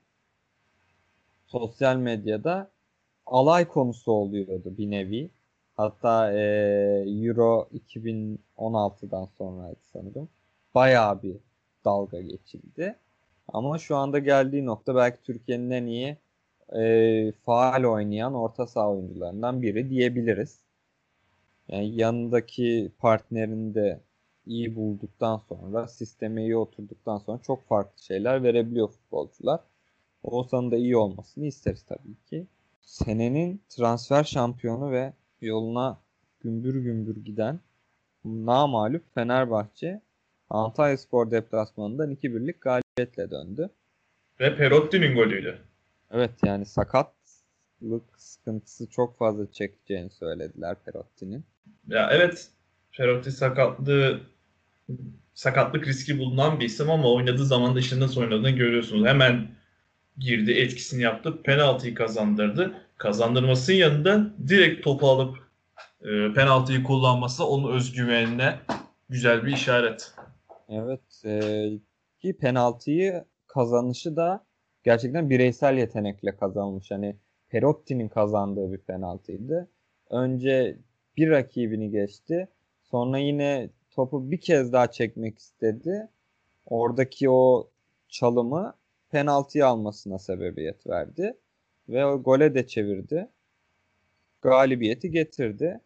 sosyal 1.46 1.96
medyada 1.96 2.70
alay 3.26 3.68
konusu 3.68 4.12
oluyordu 4.12 4.76
bir 4.78 4.90
nevi. 4.90 5.30
Hatta 5.76 6.32
e, 6.32 6.40
Euro 7.06 7.68
2016'dan 7.74 9.24
sonraydı 9.38 9.80
sanırım. 9.92 10.28
Bayağı 10.74 11.22
bir 11.22 11.36
dalga 11.84 12.20
geçildi. 12.20 12.96
Ama 13.48 13.78
şu 13.78 13.96
anda 13.96 14.18
geldiği 14.18 14.66
nokta 14.66 14.94
belki 14.94 15.22
Türkiye'nin 15.22 15.70
en 15.70 15.86
iyi 15.86 16.16
e, 16.76 17.32
faal 17.32 17.84
oynayan 17.84 18.34
orta 18.34 18.66
saha 18.66 18.90
oyuncularından 18.90 19.62
biri 19.62 19.90
diyebiliriz. 19.90 20.60
Yani 21.68 21.96
yanındaki 21.96 22.92
partnerini 22.98 23.74
de 23.74 24.00
iyi 24.46 24.76
bulduktan 24.76 25.42
sonra, 25.48 25.88
sisteme 25.88 26.42
iyi 26.42 26.56
oturduktan 26.56 27.18
sonra 27.18 27.38
çok 27.42 27.64
farklı 27.66 28.02
şeyler 28.02 28.42
verebiliyor 28.42 28.88
futbolcular. 28.88 29.60
Oğuzhan'ın 30.22 30.70
da 30.70 30.76
iyi 30.76 30.96
olmasını 30.96 31.46
isteriz 31.46 31.82
tabii 31.82 32.14
ki. 32.30 32.46
Senenin 32.86 33.62
transfer 33.68 34.24
şampiyonu 34.24 34.90
ve 34.90 35.12
yoluna 35.40 36.00
gümbür 36.40 36.74
gümbür 36.74 37.16
giden 37.16 37.60
namalup 38.24 39.14
Fenerbahçe 39.14 40.00
Antalya 40.50 40.98
Spor 40.98 41.30
deplasmanından 41.30 42.10
2-1'lik 42.10 42.60
galibiyetle 42.60 43.30
döndü. 43.30 43.70
Ve 44.40 44.56
Perotti'nin 44.56 45.14
golüydü. 45.14 45.58
Evet 46.10 46.30
yani 46.44 46.66
sakatlık 46.66 48.04
sıkıntısı 48.16 48.90
çok 48.90 49.18
fazla 49.18 49.52
çekeceğini 49.52 50.10
söylediler 50.10 50.76
Perotti'nin. 50.84 51.44
Ya 51.88 52.10
evet 52.12 52.50
Perotti 52.92 53.32
sakatlığı 53.32 54.20
sakatlık 55.34 55.86
riski 55.86 56.18
bulunan 56.18 56.60
bir 56.60 56.64
isim 56.64 56.90
ama 56.90 57.12
oynadığı 57.12 57.46
zaman 57.46 57.74
da 57.74 57.78
işte 57.78 58.00
nasıl 58.00 58.20
oynadığını 58.20 58.50
görüyorsunuz. 58.50 59.06
Hemen 59.06 59.55
girdi, 60.18 60.52
etkisini 60.52 61.02
yaptı, 61.02 61.42
penaltıyı 61.42 61.94
kazandırdı. 61.94 62.74
Kazandırmasının 62.98 63.76
yanında 63.76 64.34
direkt 64.48 64.84
topu 64.84 65.08
alıp 65.08 65.38
e, 66.00 66.32
penaltıyı 66.32 66.82
kullanması 66.82 67.46
onun 67.46 67.76
özgüvenine 67.76 68.58
güzel 69.08 69.46
bir 69.46 69.52
işaret. 69.52 70.12
Evet 70.68 71.22
e, 71.24 71.70
ki 72.18 72.36
penaltıyı 72.36 73.24
kazanışı 73.46 74.16
da 74.16 74.44
gerçekten 74.84 75.30
bireysel 75.30 75.78
yetenekle 75.78 76.36
kazanmış. 76.36 76.90
Hani 76.90 77.16
Perotti'nin 77.48 78.08
kazandığı 78.08 78.72
bir 78.72 78.78
penaltıydı. 78.78 79.68
Önce 80.10 80.78
bir 81.16 81.30
rakibini 81.30 81.90
geçti. 81.90 82.48
Sonra 82.82 83.18
yine 83.18 83.70
topu 83.90 84.30
bir 84.30 84.40
kez 84.40 84.72
daha 84.72 84.90
çekmek 84.90 85.38
istedi. 85.38 86.08
Oradaki 86.66 87.30
o 87.30 87.70
çalımı 88.08 88.74
penaltıyı 89.16 89.66
almasına 89.66 90.18
sebebiyet 90.18 90.86
verdi. 90.86 91.36
Ve 91.88 92.06
o 92.06 92.22
gole 92.22 92.54
de 92.54 92.66
çevirdi. 92.66 93.28
Galibiyeti 94.42 95.10
getirdi. 95.10 95.80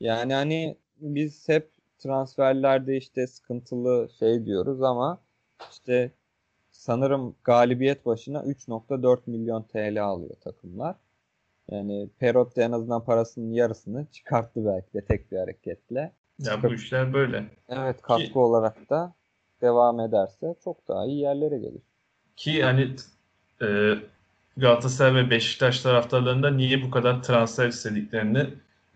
Yani 0.00 0.34
hani 0.34 0.76
biz 1.00 1.48
hep 1.48 1.70
transferlerde 1.98 2.96
işte 2.96 3.26
sıkıntılı 3.26 4.08
şey 4.18 4.46
diyoruz 4.46 4.82
ama 4.82 5.20
işte 5.70 6.10
sanırım 6.70 7.36
galibiyet 7.44 8.06
başına 8.06 8.38
3.4 8.38 9.18
milyon 9.26 9.62
TL 9.62 10.04
alıyor 10.04 10.36
takımlar. 10.40 10.96
Yani 11.70 12.08
Perotti 12.18 12.60
en 12.60 12.72
azından 12.72 13.04
parasının 13.04 13.52
yarısını 13.52 14.06
çıkarttı 14.12 14.66
belki 14.66 14.92
de 14.94 15.04
tek 15.04 15.32
bir 15.32 15.36
hareketle. 15.36 16.12
Ya 16.38 16.62
bu 16.62 16.74
işler 16.74 17.12
böyle. 17.12 17.44
Evet 17.68 18.02
katkı 18.02 18.32
Ki, 18.32 18.38
olarak 18.38 18.90
da 18.90 19.14
devam 19.60 20.00
ederse 20.00 20.54
çok 20.64 20.88
daha 20.88 21.06
iyi 21.06 21.20
yerlere 21.20 21.58
gelir. 21.58 21.82
Ki 22.36 22.62
hani 22.64 22.96
e, 23.62 23.94
Galatasaray 24.56 25.14
ve 25.14 25.30
Beşiktaş 25.30 25.80
taraftarlarında 25.80 26.50
niye 26.50 26.82
bu 26.82 26.90
kadar 26.90 27.22
transfer 27.22 27.68
istediklerini 27.68 28.46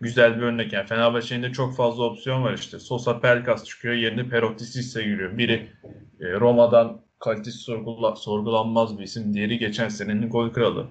güzel 0.01 0.37
bir 0.37 0.41
örnek. 0.41 0.73
Yani 0.73 0.87
Fenerbahçe'nin 0.87 1.43
de 1.43 1.51
çok 1.51 1.75
fazla 1.75 2.03
opsiyon 2.03 2.43
var 2.43 2.53
işte. 2.53 2.79
Sosa 2.79 3.19
Pelkas 3.19 3.65
çıkıyor 3.65 3.93
yerine 3.93 4.29
Perotti 4.29 4.65
Sisse 4.65 5.03
giriyor. 5.03 5.37
Biri 5.37 5.71
e, 6.19 6.31
Roma'dan 6.33 7.01
kalitesi 7.19 7.57
sorgula, 7.57 8.15
sorgulanmaz 8.15 8.99
bir 8.99 9.03
isim. 9.03 9.33
Diğeri 9.33 9.57
geçen 9.57 9.89
senenin 9.89 10.29
gol 10.29 10.49
kralı. 10.49 10.87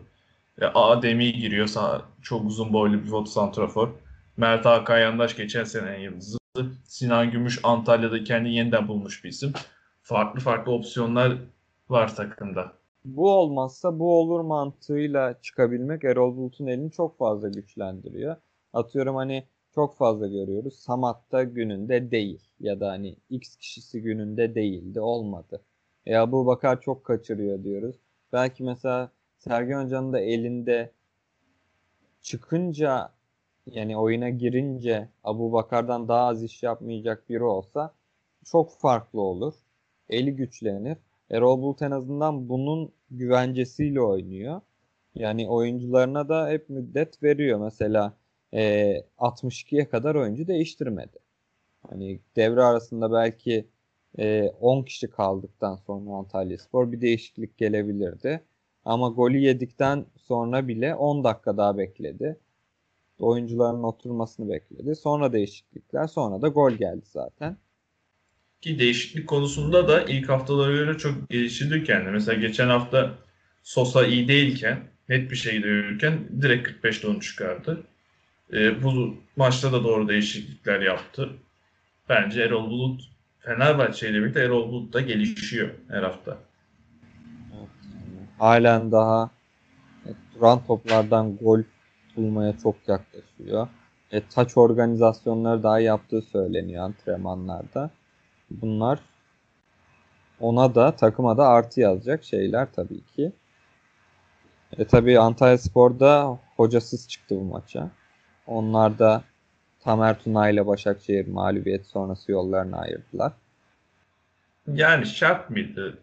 E, 0.61 0.67
Ademi 0.67 1.33
giriyor. 1.33 1.67
Sağ, 1.67 2.03
çok 2.23 2.45
uzun 2.45 2.73
boylu 2.73 3.03
bir 3.03 3.09
foto 3.09 3.31
santrafor. 3.31 3.89
Mert 4.37 4.65
Hakan 4.65 4.99
Yandaş 4.99 5.37
geçen 5.37 5.65
senenin 5.65 6.01
yıldızı. 6.01 6.39
Sinan 6.85 7.31
Gümüş 7.31 7.59
Antalya'da 7.63 8.25
kendi 8.25 8.49
yeniden 8.49 8.89
bulmuş 8.89 9.25
bir 9.25 9.29
isim. 9.29 9.53
Farklı 10.03 10.41
farklı 10.41 10.73
opsiyonlar 10.73 11.33
var 11.91 12.17
takımda. 12.17 12.73
Bu 13.05 13.31
olmazsa 13.31 13.99
bu 13.99 14.19
olur 14.19 14.41
mantığıyla 14.41 15.41
çıkabilmek 15.43 16.05
Erol 16.05 16.37
Bulut'un 16.37 16.67
elini 16.67 16.91
çok 16.91 17.19
fazla 17.19 17.49
güçlendiriyor. 17.49 18.37
Atıyorum 18.73 19.17
hani 19.17 19.45
çok 19.75 19.97
fazla 19.97 20.27
görüyoruz. 20.27 20.75
Samat'ta 20.75 21.43
gününde 21.43 22.11
değil 22.11 22.41
ya 22.61 22.81
da 22.81 22.89
hani 22.89 23.17
X 23.31 23.57
kişisi 23.57 24.03
gününde 24.03 24.55
değildi 24.55 25.01
olmadı. 25.01 25.63
Ya 26.07 26.33
bu 26.33 26.47
Bakar 26.47 26.81
çok 26.81 27.05
kaçırıyor 27.05 27.65
diyoruz. 27.65 27.97
Belki 28.33 28.63
mesela 28.63 29.11
Sergen 29.39 29.85
Hoca'nın 29.85 30.13
da 30.13 30.21
elinde 30.21 30.91
çıkınca 32.23 33.11
yani 33.67 33.97
oyuna 33.97 34.29
girince 34.29 35.09
Abu 35.25 35.53
Bakar'dan 35.53 36.09
daha 36.09 36.27
az 36.27 36.45
iş 36.45 36.63
yapmayacak 36.63 37.29
biri 37.29 37.45
olsa 37.45 37.95
çok 38.45 38.73
farklı 38.73 39.21
olur. 39.21 39.55
Eli 40.09 40.37
güçlenir. 40.37 40.99
Erol 41.31 41.63
Bulut 41.63 41.83
en 41.83 41.91
azından 41.91 42.49
bunun 42.49 42.93
güvencesiyle 43.11 44.01
oynuyor. 44.01 44.61
Yani 45.15 45.49
oyuncularına 45.49 46.29
da 46.29 46.49
hep 46.49 46.69
müddet 46.71 47.23
veriyor. 47.23 47.61
Mesela 47.61 48.13
e, 48.55 48.95
62'ye 49.19 49.89
kadar 49.89 50.15
oyuncu 50.15 50.47
değiştirmedi. 50.47 51.19
Hani 51.91 52.21
devre 52.37 52.63
arasında 52.63 53.13
belki 53.13 53.69
e, 54.19 54.49
10 54.61 54.83
kişi 54.83 55.11
kaldıktan 55.11 55.77
sonra 55.77 56.11
Antalya 56.11 56.59
Spor 56.59 56.93
bir 56.93 57.01
değişiklik 57.01 57.59
gelebilirdi. 57.59 58.45
Ama 58.85 59.09
golü 59.09 59.39
yedikten 59.39 60.07
sonra 60.17 60.69
bile 60.69 60.95
10 60.95 61.25
dakika 61.25 61.57
daha 61.57 61.79
bekledi. 61.79 62.39
Oyuncuların 63.21 63.83
oturmasını 63.83 64.51
bekledi. 64.51 64.97
Sonra 64.97 65.33
değişiklikler, 65.33 66.07
sonra 66.07 66.43
da 66.43 66.49
gol 66.49 66.71
geldi 66.73 67.07
zaten. 67.07 67.57
Ki 68.61 68.79
değişiklik 68.79 69.29
konusunda 69.29 69.89
da 69.89 70.03
ilk 70.03 70.29
haftalara 70.29 70.73
göre 70.73 70.99
çok 70.99 71.29
geliştirdi 71.31 71.85
kendi. 71.85 72.11
Mesela 72.11 72.41
geçen 72.41 72.69
hafta 72.69 73.15
Sosa 73.63 74.07
iyi 74.07 74.29
değilken, 74.29 74.79
net 75.09 75.31
bir 75.31 75.37
şekilde 75.37 75.69
yürürken 75.69 76.19
direkt 76.43 76.69
45'te 76.69 77.09
onu 77.09 77.21
çıkardı. 77.21 77.83
E, 78.53 78.83
bu 78.83 79.17
maçta 79.37 79.73
da 79.73 79.85
doğru 79.85 80.09
değişiklikler 80.09 80.81
yaptı. 80.81 81.31
Bence 82.09 82.43
Erol 82.43 82.71
Bulut 82.71 83.03
Fenerbahçe 83.41 84.11
ile 84.11 84.23
birlikte 84.23 84.41
Erol 84.41 84.69
Bulut 84.69 84.93
da 84.93 85.01
gelişiyor 85.01 85.71
her 85.89 86.03
hafta. 86.03 86.39
Halen 88.39 88.93
daha 88.93 89.31
e, 90.07 90.11
duran 90.35 90.67
toplardan 90.67 91.37
gol 91.37 91.63
bulmaya 92.17 92.55
çok 92.63 92.77
yaklaşıyor. 92.89 93.69
E, 94.13 94.23
taç 94.27 94.57
organizasyonları 94.57 95.63
daha 95.63 95.81
yaptığı 95.81 96.23
söyleniyor 96.23 96.85
antrenmanlarda. 96.85 97.91
Bunlar 98.51 98.99
ona 100.41 100.75
da 100.75 100.97
takıma 100.97 101.39
da 101.39 101.49
artı 101.49 101.81
yazacak 101.81 102.25
şeyler 102.25 102.69
tabii 102.73 103.01
ki. 103.17 103.33
E 104.79 104.85
tabii 104.85 105.19
Antalya 105.19 105.59
Spor'da 105.59 106.39
hocasız 106.57 107.09
çıktı 107.09 107.37
bu 107.37 107.45
maça. 107.45 107.91
Onlar 108.47 108.99
da 108.99 109.23
Tamer 109.81 110.19
Tuna 110.19 110.49
ile 110.49 110.67
Başakşehir 110.67 111.29
mağlubiyet 111.29 111.87
sonrası 111.87 112.33
yollarını 112.33 112.79
ayırdılar. 112.79 113.33
Yani 114.67 115.07
şart 115.07 115.51
mıydı? 115.51 115.99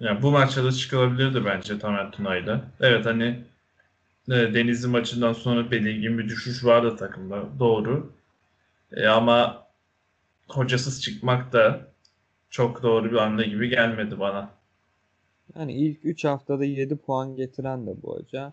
Yani 0.00 0.22
bu 0.22 0.30
maçta 0.30 0.64
da 0.64 0.72
çıkılabilirdi 0.72 1.44
bence 1.44 1.78
Tamer 1.78 2.10
Tuna'yla. 2.12 2.60
Evet 2.80 3.06
hani 3.06 3.44
e, 4.28 4.34
Denizli 4.34 4.88
maçından 4.88 5.32
sonra 5.32 5.70
belirgin 5.70 6.18
bir 6.18 6.28
düşüş 6.28 6.64
vardı 6.64 6.96
takımda. 6.96 7.44
Doğru. 7.58 8.12
E, 8.92 9.06
ama 9.06 9.67
hocasız 10.48 11.02
çıkmak 11.02 11.52
da 11.52 11.92
çok 12.50 12.82
doğru 12.82 13.12
bir 13.12 13.16
hamle 13.16 13.46
gibi 13.46 13.68
gelmedi 13.68 14.20
bana. 14.20 14.50
Yani 15.54 15.72
ilk 15.72 16.04
3 16.04 16.24
haftada 16.24 16.64
7 16.64 16.96
puan 16.96 17.36
getiren 17.36 17.86
de 17.86 18.02
bu 18.02 18.16
hoca. 18.16 18.52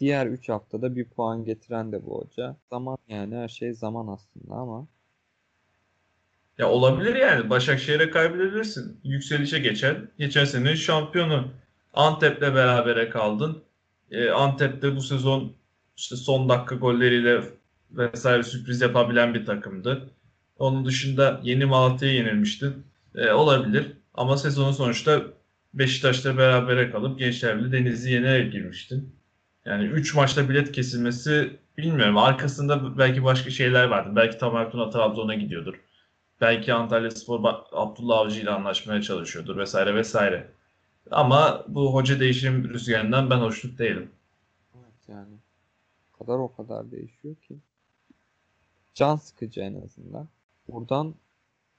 Diğer 0.00 0.26
3 0.26 0.48
haftada 0.48 0.96
1 0.96 1.04
puan 1.04 1.44
getiren 1.44 1.92
de 1.92 2.06
bu 2.06 2.20
hoca. 2.20 2.56
Zaman 2.70 2.98
yani 3.08 3.36
her 3.36 3.48
şey 3.48 3.72
zaman 3.74 4.06
aslında 4.06 4.54
ama 4.54 4.88
Ya 6.58 6.68
olabilir 6.70 7.14
yani. 7.14 7.50
Başakşehir'e 7.50 8.10
kaybedebilirsin. 8.10 9.00
Yükselişe 9.04 9.58
geçen. 9.58 10.10
Geçen 10.18 10.44
sene 10.44 10.76
şampiyonu. 10.76 11.52
Antep'le 11.92 12.40
berabere 12.42 13.10
kaldın. 13.10 13.64
E, 14.10 14.30
Antep'te 14.30 14.96
bu 14.96 15.00
sezon 15.00 15.56
işte 15.96 16.16
son 16.16 16.48
dakika 16.48 16.74
golleriyle 16.74 17.42
vesaire 17.90 18.42
sürpriz 18.42 18.80
yapabilen 18.80 19.34
bir 19.34 19.46
takımdı. 19.46 20.10
Onun 20.62 20.84
dışında 20.84 21.40
yeni 21.42 21.64
Malatya'ya 21.64 22.14
yenilmiştin. 22.14 22.86
E, 23.14 23.30
olabilir. 23.32 23.92
Ama 24.14 24.36
sezonun 24.36 24.72
sonuçta 24.72 25.22
Beşiktaş'la 25.74 26.38
berabere 26.38 26.90
kalıp 26.90 27.18
Gençler 27.18 27.58
Birliği 27.58 27.72
Denizli 27.72 28.10
yenerek 28.12 28.52
girmiştin. 28.52 29.16
Yani 29.64 29.84
3 29.84 30.14
maçta 30.14 30.48
bilet 30.48 30.72
kesilmesi 30.72 31.56
bilmiyorum. 31.78 32.18
Arkasında 32.18 32.98
belki 32.98 33.24
başka 33.24 33.50
şeyler 33.50 33.84
vardı. 33.84 34.12
Belki 34.16 34.38
Tamer 34.38 34.70
Tuna 34.70 34.90
Trabzon'a 34.90 35.34
gidiyordur. 35.34 35.74
Belki 36.40 36.74
Antalyaspor 36.74 37.40
Ba- 37.40 37.64
Abdullah 37.72 38.18
Avcı 38.18 38.40
ile 38.40 38.50
anlaşmaya 38.50 39.02
çalışıyordur 39.02 39.56
vesaire 39.56 39.94
vesaire. 39.94 40.50
Ama 41.10 41.64
bu 41.68 41.94
hoca 41.94 42.20
değişim 42.20 42.68
rüzgarından 42.68 43.30
ben 43.30 43.38
hoşnut 43.38 43.78
değilim. 43.78 44.10
evet 44.74 45.08
yani 45.08 45.34
o 46.14 46.24
kadar 46.24 46.38
o 46.38 46.54
kadar 46.54 46.90
değişiyor 46.90 47.36
ki. 47.36 47.58
Can 48.94 49.16
sıkıcı 49.16 49.60
en 49.60 49.82
azından. 49.82 50.28
Buradan 50.68 51.14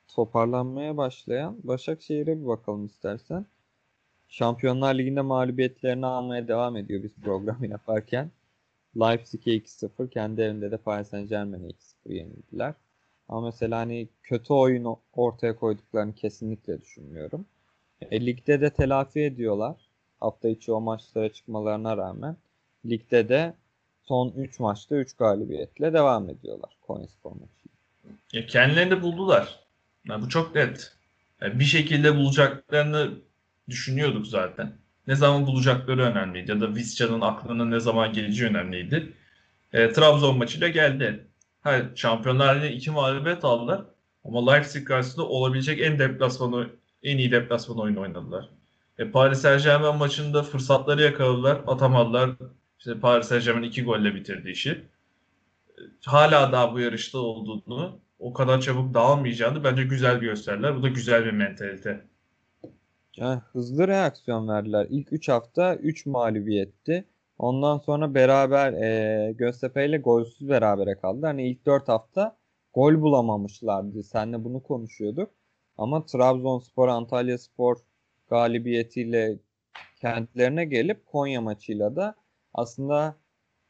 toparlanmaya 0.08 0.98
başlayan 0.98 1.58
Başakşehir'e 1.64 2.42
bir 2.42 2.46
bakalım 2.48 2.86
istersen. 2.86 3.46
Şampiyonlar 4.28 4.96
Ligi'nde 4.96 5.22
mağlubiyetlerini 5.22 6.06
almaya 6.06 6.48
devam 6.48 6.78
ediyor 6.78 7.04
biz 7.04 7.16
programı 7.16 7.68
yaparken. 7.72 8.32
Leipzig'e 8.98 9.56
2-0, 9.56 10.10
kendi 10.10 10.42
evinde 10.42 10.72
de 10.72 10.78
Paris 10.78 11.08
Saint-Germain'e 11.10 11.68
2-0 11.70 12.14
yenildiler. 12.14 12.74
Ama 13.30 13.42
mesela 13.42 13.80
hani 13.80 14.10
kötü 14.24 14.54
oyun 14.54 14.86
o- 14.86 15.00
ortaya 15.14 15.56
koyduklarını 15.56 16.16
kesinlikle 16.16 16.82
düşünmüyorum. 16.82 17.46
E, 18.02 18.26
ligde 18.26 18.62
de 18.62 18.70
telafi 18.70 19.20
ediyorlar. 19.22 19.90
Hafta 20.20 20.50
içi 20.50 20.72
o 20.72 20.82
maçlara 20.82 21.34
çıkmalarına 21.34 21.98
rağmen. 21.98 22.38
Ligde 22.86 23.30
de 23.30 23.54
son 24.04 24.30
3 24.32 24.60
maçta 24.60 24.96
3 24.96 25.14
galibiyetle 25.14 25.94
devam 25.94 26.30
ediyorlar 26.30 26.78
Konyaspor 26.82 27.32
maçı. 27.32 27.63
Ya 28.34 28.46
kendilerini 28.46 29.02
buldular. 29.02 29.60
Yani 30.08 30.26
bu 30.26 30.30
çok 30.30 30.56
net. 30.56 30.94
Yani 31.42 31.60
bir 31.60 31.66
şekilde 31.66 32.16
bulacaklarını 32.16 33.12
düşünüyorduk 33.70 34.28
zaten. 34.28 34.78
Ne 35.08 35.16
zaman 35.16 35.48
bulacakları 35.48 36.02
önemliydi 36.04 36.52
ya 36.52 36.62
da 36.62 36.76
Visca'nın 36.76 37.22
aklına 37.22 37.66
ne 37.66 37.80
zaman 37.80 38.14
geleceği 38.14 38.50
önemliydi. 38.50 39.14
E, 39.74 39.92
Trabzon 39.94 40.38
maçıyla 40.38 40.68
geldi. 40.68 41.28
Ha, 41.62 41.82
Şampiyonlar 41.96 42.56
Ligi'nde 42.56 42.74
iki 42.74 42.92
mağlubiyet 42.92 43.46
aldılar. 43.46 43.82
Ama 44.26 44.52
Leipzig 44.52 44.88
karşısında 44.88 45.26
olabilecek 45.26 45.82
en 45.82 46.00
deplasmanı, 46.00 46.70
en 47.04 47.18
iyi 47.18 47.32
deplasman 47.32 47.80
oyunu 47.80 48.02
oynadılar. 48.02 48.50
E, 49.00 49.12
Paris 49.12 49.40
Saint-Germain 49.40 49.96
maçında 49.98 50.44
fırsatları 50.44 51.02
yakaladılar, 51.02 51.62
atamadılar. 51.68 52.30
İşte 52.80 53.00
Paris 53.00 53.28
Saint-Germain 53.28 53.64
iki 53.64 53.84
golle 53.84 54.16
bitirdi 54.16 54.50
işi. 54.50 54.86
Hala 56.06 56.52
daha 56.52 56.74
bu 56.74 56.80
yarışta 56.80 57.20
olduğunu, 57.20 58.00
o 58.20 58.34
kadar 58.34 58.62
çabuk 58.62 58.94
dağılmayacağını 58.94 59.64
bence 59.64 59.84
güzel 59.84 60.20
gösterdiler. 60.20 60.76
Bu 60.76 60.84
da 60.84 60.88
güzel 60.88 61.26
bir 61.26 61.32
mentalite. 61.32 62.06
Yani 63.16 63.42
hızlı 63.52 63.88
reaksiyon 63.88 64.48
verdiler. 64.48 64.88
İlk 64.90 65.14
3 65.14 65.30
hafta 65.30 65.76
3 65.76 66.06
mağlubiyetti. 66.06 67.06
Ondan 67.38 67.78
sonra 67.78 68.14
beraber 68.14 68.74
e, 68.74 69.32
Göztepe 69.32 69.86
ile 69.86 69.98
golsüz 69.98 70.50
berabere 70.50 70.96
kaldı. 70.96 71.26
Hani 71.26 71.50
ilk 71.50 71.66
4 71.66 71.88
hafta 71.88 72.38
gol 72.74 73.02
bulamamışlardı. 73.02 74.04
Seninle 74.04 74.44
bunu 74.44 74.64
konuşuyorduk. 74.64 75.30
Ama 75.78 76.06
Trabzonspor, 76.06 76.88
Antalyaspor 76.88 77.78
galibiyetiyle 78.30 79.40
kentlerine 80.02 80.66
gelip 80.66 81.06
Konya 81.06 81.42
maçıyla 81.42 81.96
da 81.96 82.16
aslında 82.54 83.16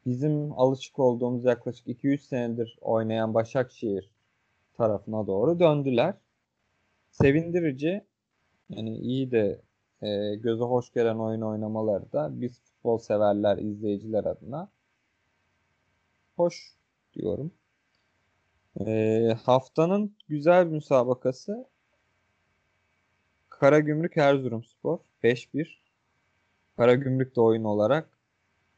bizim 0.05 0.59
alışık 0.59 0.99
olduğumuz 0.99 1.45
yaklaşık 1.45 1.87
2-3 1.87 2.17
senedir 2.17 2.77
oynayan 2.81 3.33
Başakşehir 3.33 4.09
tarafına 4.77 5.27
doğru 5.27 5.59
döndüler. 5.59 6.13
Sevindirici. 7.11 8.01
Yani 8.69 8.97
iyi 8.97 9.31
de 9.31 9.61
e, 10.01 10.35
göze 10.35 10.63
hoş 10.63 10.93
gelen 10.93 11.15
oyun 11.15 11.41
oynamaları 11.41 12.11
da 12.11 12.41
biz 12.41 12.59
futbol 12.59 12.97
severler, 12.97 13.57
izleyiciler 13.57 14.23
adına 14.25 14.69
hoş 16.35 16.75
diyorum. 17.13 17.51
E, 18.79 19.37
haftanın 19.43 20.15
güzel 20.29 20.67
bir 20.67 20.71
müsabakası 20.71 21.65
Karagümrük 23.49 24.17
Erzurumspor 24.17 24.99
5-1. 25.23 25.67
Karagümrük 26.77 27.35
de 27.35 27.41
oyun 27.41 27.63
olarak 27.63 28.12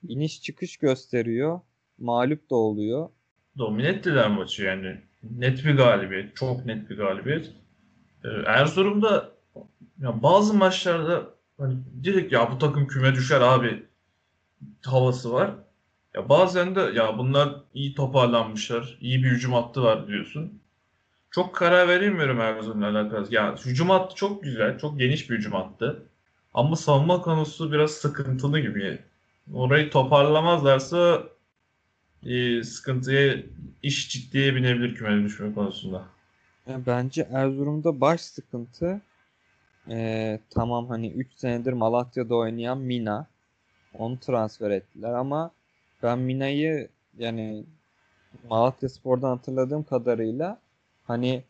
iniş 0.09 0.41
çıkış 0.41 0.77
gösteriyor. 0.77 1.59
Mağlup 1.97 2.49
da 2.49 2.55
oluyor. 2.55 3.09
Domine 3.57 3.87
ettiler 3.87 4.27
maçı 4.27 4.63
yani. 4.63 4.97
Net 5.23 5.65
bir 5.65 5.77
galibiyet. 5.77 6.35
Çok 6.35 6.65
net 6.65 6.89
bir 6.89 6.97
galibiyet. 6.97 7.51
Ee, 8.23 8.27
Erzurum'da 8.45 9.31
ya 10.01 10.23
bazı 10.23 10.53
maçlarda 10.53 11.23
hani 11.59 11.75
direkt 12.03 12.33
ya 12.33 12.51
bu 12.51 12.57
takım 12.57 12.87
küme 12.87 13.15
düşer 13.15 13.41
abi 13.41 13.83
havası 14.85 15.33
var. 15.33 15.51
Ya 16.15 16.29
bazen 16.29 16.75
de 16.75 16.79
ya 16.79 17.17
bunlar 17.17 17.55
iyi 17.73 17.95
toparlanmışlar. 17.95 18.97
iyi 19.01 19.23
bir 19.23 19.29
hücum 19.29 19.53
hattı 19.53 19.83
var 19.83 20.07
diyorsun. 20.07 20.61
Çok 21.31 21.55
karar 21.55 21.87
veremiyorum 21.87 22.41
Erzurum'la 22.41 22.89
alakalı. 22.89 23.27
Ya 23.31 23.55
hücum 23.65 23.89
hattı 23.89 24.15
çok 24.15 24.43
güzel. 24.43 24.77
Çok 24.79 24.99
geniş 24.99 25.29
bir 25.29 25.37
hücum 25.37 25.53
hattı. 25.53 26.05
Ama 26.53 26.75
savunma 26.75 27.21
konusu 27.21 27.71
biraz 27.71 27.91
sıkıntılı 27.91 28.59
gibi. 28.59 28.99
Orayı 29.53 29.89
toparlamazlarsa 29.89 31.23
e, 32.25 32.63
sıkıntıya 32.63 33.35
iş 33.83 34.09
ciddiye 34.09 34.55
binebilir 34.55 34.95
kümeye 34.95 35.23
düşme 35.23 35.53
konusunda. 35.53 36.05
Bence 36.67 37.27
Erzurum'da 37.31 38.01
baş 38.01 38.21
sıkıntı 38.21 39.01
eee, 39.87 40.39
tamam 40.49 40.87
hani 40.87 41.11
3 41.11 41.33
senedir 41.33 41.73
Malatya'da 41.73 42.35
oynayan 42.35 42.77
Mina. 42.77 43.27
Onu 43.93 44.19
transfer 44.19 44.71
ettiler 44.71 45.13
ama 45.13 45.51
ben 46.03 46.19
Mina'yı 46.19 46.89
yani 47.17 47.63
Malatyaspor'dan 48.49 49.29
hatırladığım 49.29 49.83
kadarıyla 49.83 50.59
hani 51.03 51.43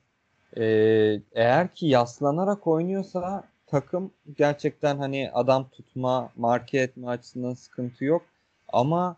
eee, 0.58 1.22
eğer 1.32 1.74
ki 1.76 1.88
yaslanarak 1.88 2.68
oynuyorsa 2.68 3.44
takım 3.68 4.12
gerçekten 4.38 4.98
hani 4.98 5.32
adam 5.34 5.70
tutma, 5.70 6.32
marke 6.36 6.78
etme 6.80 7.08
açısından 7.08 7.54
sıkıntı 7.54 8.06
yok. 8.06 8.26
Ama 8.74 9.18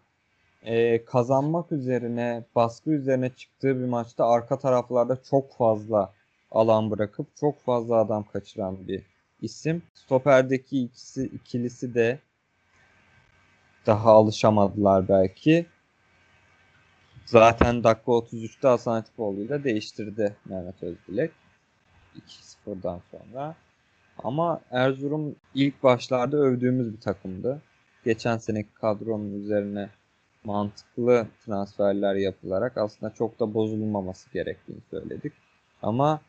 e, 0.63 1.05
kazanmak 1.05 1.71
üzerine, 1.71 2.43
baskı 2.55 2.89
üzerine 2.89 3.29
çıktığı 3.29 3.79
bir 3.79 3.85
maçta 3.85 4.25
arka 4.25 4.59
taraflarda 4.59 5.23
çok 5.23 5.57
fazla 5.57 6.13
alan 6.51 6.91
bırakıp 6.91 7.27
çok 7.35 7.61
fazla 7.61 7.95
adam 7.95 8.23
kaçıran 8.23 8.87
bir 8.87 9.03
isim. 9.41 9.83
Stoperdeki 9.93 10.81
ikisi, 10.83 11.25
ikilisi 11.25 11.93
de 11.93 12.19
daha 13.85 14.11
alışamadılar 14.11 15.07
belki. 15.07 15.65
Zaten 17.25 17.83
dakika 17.83 18.11
33'te 18.11 18.67
Hasan 18.67 18.95
Atipoğlu'yla 18.95 19.63
değiştirdi 19.63 20.35
Mehmet 20.45 20.83
Özdilek. 20.83 21.31
2-0'dan 22.27 23.01
sonra. 23.11 23.55
Ama 24.23 24.61
Erzurum 24.71 25.35
ilk 25.55 25.83
başlarda 25.83 26.37
övdüğümüz 26.37 26.93
bir 26.93 27.01
takımdı. 27.01 27.61
Geçen 28.05 28.37
seneki 28.37 28.73
kadronun 28.73 29.43
üzerine 29.43 29.89
mantıklı 30.43 31.27
transferler 31.45 32.15
yapılarak 32.15 32.77
aslında 32.77 33.13
çok 33.13 33.39
da 33.39 33.53
bozulmaması 33.53 34.29
gerektiğini 34.33 34.81
söyledik. 34.91 35.33
Ama 35.81 36.21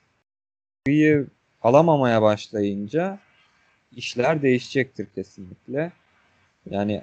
büyüyü 0.86 1.26
alamamaya 1.62 2.22
başlayınca 2.22 3.18
işler 3.92 4.42
değişecektir 4.42 5.06
kesinlikle. 5.14 5.92
Yani 6.70 7.02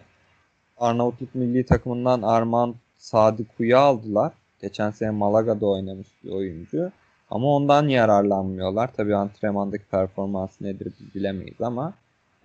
Arnavutluk 0.78 1.36
milli 1.36 1.65
takımından 1.65 2.21
Arman 2.21 2.76
Sadıku'yu 2.98 3.78
aldılar. 3.78 4.34
Geçen 4.62 4.91
sene 4.91 5.10
Malaga'da 5.10 5.65
oynamış 5.65 6.08
bir 6.24 6.32
oyuncu. 6.32 6.91
Ama 7.29 7.47
ondan 7.47 7.88
yararlanmıyorlar. 7.88 8.93
Tabii 8.93 9.15
antrenmandaki 9.15 9.85
performansı 9.85 10.63
nedir 10.63 10.93
bilemeyiz 11.15 11.61
ama 11.61 11.93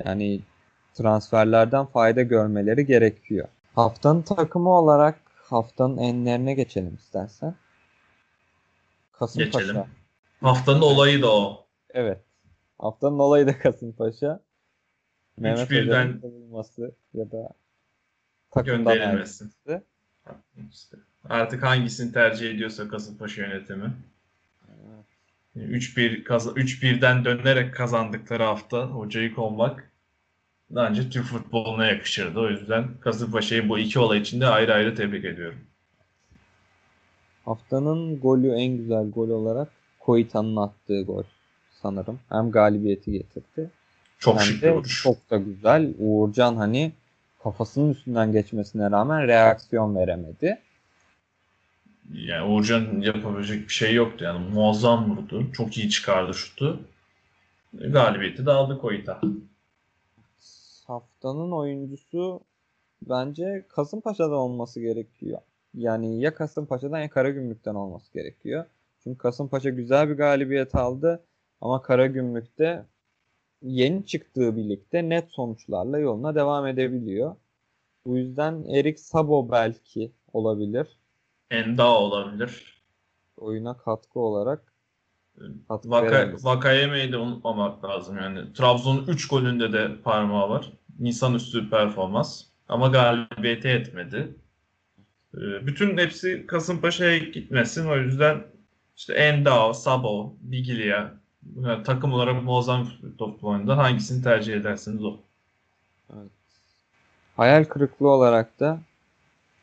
Yani 0.04 0.40
transferlerden 0.94 1.86
fayda 1.86 2.22
görmeleri 2.22 2.86
gerekiyor. 2.86 3.48
Haftanın 3.74 4.22
takımı 4.22 4.70
olarak 4.70 5.20
haftanın 5.36 5.96
enlerine 5.96 6.54
geçelim 6.54 6.94
istersen. 6.94 7.54
Kasımpaşa. 9.12 9.58
Geçelim. 9.58 9.84
Haftanın 10.40 10.80
olayı 10.80 11.22
da 11.22 11.32
o. 11.32 11.66
Evet. 11.90 12.20
Haftanın 12.78 13.18
olayı 13.18 13.46
da 13.46 13.58
Kasımpaşa. 13.58 14.40
Mehmet 15.36 15.70
3-1'den 15.70 15.86
Hoca'nın 15.86 16.20
kovulması 16.20 16.94
ya 17.14 17.30
da 17.30 17.48
takımdan 18.50 18.94
gönderilmesi. 18.94 19.44
artık 21.28 21.62
hangisini 21.62 22.12
tercih 22.12 22.50
ediyorsa 22.50 22.88
Kasımpaşa 22.88 23.42
yönetimi. 23.42 23.92
3-1 25.56 26.24
kaza- 26.24 26.52
3-1'den 26.52 27.24
dönerek 27.24 27.74
kazandıkları 27.74 28.42
hafta 28.42 28.86
hocayı 28.86 29.34
kovmak 29.34 29.90
bence 30.70 31.10
Türk 31.10 31.24
futboluna 31.24 31.86
yakışırdı. 31.86 32.40
O 32.40 32.48
yüzden 32.48 32.88
Kasımpaşa'yı 33.00 33.68
bu 33.68 33.78
iki 33.78 33.98
olay 33.98 34.18
için 34.18 34.40
de 34.40 34.46
ayrı 34.46 34.74
ayrı 34.74 34.94
tebrik 34.94 35.24
ediyorum. 35.24 35.58
Haftanın 37.44 38.20
golü 38.20 38.52
en 38.52 38.76
güzel 38.76 39.10
gol 39.10 39.28
olarak 39.28 39.68
Koita'nın 39.98 40.56
attığı 40.56 41.02
gol 41.02 41.22
sanırım. 41.82 42.20
Hem 42.28 42.50
galibiyeti 42.50 43.12
getirdi 43.12 43.70
Çok 44.18 44.38
hem 44.38 44.46
şık 44.46 44.62
de 44.62 44.82
çok 45.02 45.30
da 45.30 45.36
güzel. 45.36 45.94
Uğurcan 45.98 46.56
hani 46.56 46.92
kafasının 47.42 47.90
üstünden 47.90 48.32
geçmesine 48.32 48.90
rağmen 48.90 49.28
reaksiyon 49.28 49.96
veremedi. 49.96 50.58
Yani 52.14 52.52
Uğurcan 52.52 53.00
yapabilecek 53.00 53.68
bir 53.68 53.72
şey 53.72 53.94
yoktu. 53.94 54.24
Yani 54.24 54.48
muazzam 54.48 55.10
vurdu. 55.10 55.52
Çok 55.52 55.78
iyi 55.78 55.90
çıkardı 55.90 56.34
şutu. 56.34 56.80
Galibiyeti 57.72 58.46
de 58.46 58.50
aldı 58.50 58.78
Koyta. 58.78 59.20
Haftanın 60.86 61.52
oyuncusu 61.52 62.40
bence 63.02 63.66
Kasımpaşa'da 63.68 64.34
olması 64.34 64.80
gerekiyor. 64.80 65.40
Yani 65.74 66.20
ya 66.20 66.34
Kasımpaşa'dan 66.34 67.00
ya 67.00 67.10
Karagümrük'ten 67.10 67.74
olması 67.74 68.12
gerekiyor. 68.12 68.64
Çünkü 69.02 69.18
Kasımpaşa 69.18 69.70
güzel 69.70 70.08
bir 70.08 70.14
galibiyet 70.14 70.74
aldı 70.74 71.24
ama 71.60 71.82
Karagümrük'te 71.82 72.84
yeni 73.62 74.06
çıktığı 74.06 74.56
birlikte 74.56 75.08
net 75.08 75.30
sonuçlarla 75.30 75.98
yoluna 75.98 76.34
devam 76.34 76.66
edebiliyor. 76.66 77.36
Bu 78.06 78.16
yüzden 78.16 78.64
Erik 78.64 79.00
Sabo 79.00 79.50
belki 79.50 80.12
olabilir. 80.32 80.99
Enda 81.50 81.88
olabilir. 81.88 82.82
Oyuna 83.36 83.76
katkı 83.76 84.20
olarak 84.20 84.72
katkı 85.68 85.90
Vaka. 85.90 86.32
Vakayeme'yi 86.40 87.12
de 87.12 87.16
unutmamak 87.16 87.84
lazım. 87.84 88.16
Yani 88.16 88.52
Trabzon'un 88.52 89.06
3 89.06 89.28
golünde 89.28 89.72
de 89.72 90.02
parmağı 90.04 90.50
var. 90.50 90.72
Nisan 90.98 91.34
üstü 91.34 91.70
performans. 91.70 92.42
Ama 92.68 92.88
galibiyete 92.88 93.68
yetmedi. 93.68 94.34
Ee, 95.34 95.66
Bütün 95.66 95.98
hepsi 95.98 96.46
Kasımpaşa'ya 96.46 97.18
gitmesin. 97.18 97.86
O 97.86 97.96
yüzden 97.96 98.42
işte 98.96 99.14
Endao, 99.14 99.72
Sabo, 99.72 100.34
Biglia 100.40 101.10
yani 101.62 101.82
takım 101.82 102.12
olarak 102.12 102.42
muazzam 102.44 102.88
top 103.18 103.44
oynadı. 103.44 103.72
Hangisini 103.72 104.22
tercih 104.22 104.54
edersiniz 104.54 105.04
o. 105.04 105.16
Evet. 106.14 106.30
Hayal 107.36 107.64
kırıklığı 107.64 108.08
olarak 108.08 108.60
da 108.60 108.80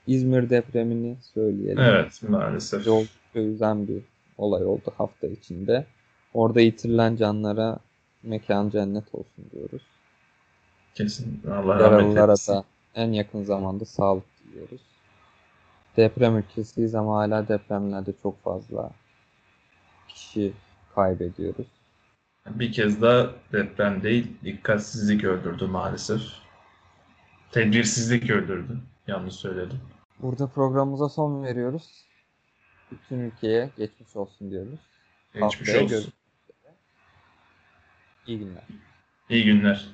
İzmir 0.07 0.49
depremini 0.49 1.17
söyleyelim. 1.33 1.79
Evet 1.79 2.23
maalesef. 2.29 2.87
Oldukça 2.87 3.39
üzen 3.39 3.87
bir 3.87 4.01
olay 4.37 4.65
oldu 4.65 4.93
hafta 4.97 5.27
içinde. 5.27 5.85
Orada 6.33 6.61
yitirilen 6.61 7.15
canlara 7.15 7.77
mekan 8.23 8.69
cennet 8.69 9.15
olsun 9.15 9.45
diyoruz. 9.51 9.81
Kesin. 10.95 11.41
Allah 11.51 11.79
rahmet 11.79 12.17
eylesin. 12.17 12.53
da 12.53 12.63
en 12.95 13.11
yakın 13.11 13.43
zamanda 13.43 13.85
sağlık 13.85 14.23
diliyoruz. 14.43 14.81
Deprem 15.97 16.37
ülkesiyiz 16.37 16.95
ama 16.95 17.17
hala 17.17 17.47
depremlerde 17.47 18.13
çok 18.23 18.43
fazla 18.43 18.91
kişi 20.07 20.53
kaybediyoruz. 20.95 21.67
Bir 22.49 22.71
kez 22.71 23.01
daha 23.01 23.29
deprem 23.51 24.03
değil, 24.03 24.27
dikkatsizlik 24.43 25.23
öldürdü 25.23 25.65
maalesef. 25.65 26.21
Tedbirsizlik 27.51 28.29
öldürdü. 28.29 28.77
Yanlış 29.07 29.35
söyledim. 29.35 29.79
Burada 30.19 30.47
programımıza 30.47 31.09
son 31.09 31.43
veriyoruz. 31.43 32.05
Bütün 32.91 33.19
ülkeye 33.19 33.69
geçmiş 33.77 34.15
olsun 34.15 34.51
diyoruz. 34.51 34.79
Geçmiş 35.33 35.41
Haftaya 35.59 35.77
olsun. 35.83 35.89
görüşmek 35.89 36.13
üzere. 36.49 36.73
İyi 38.27 38.39
günler. 38.39 38.63
İyi 39.29 39.45
günler. 39.45 39.87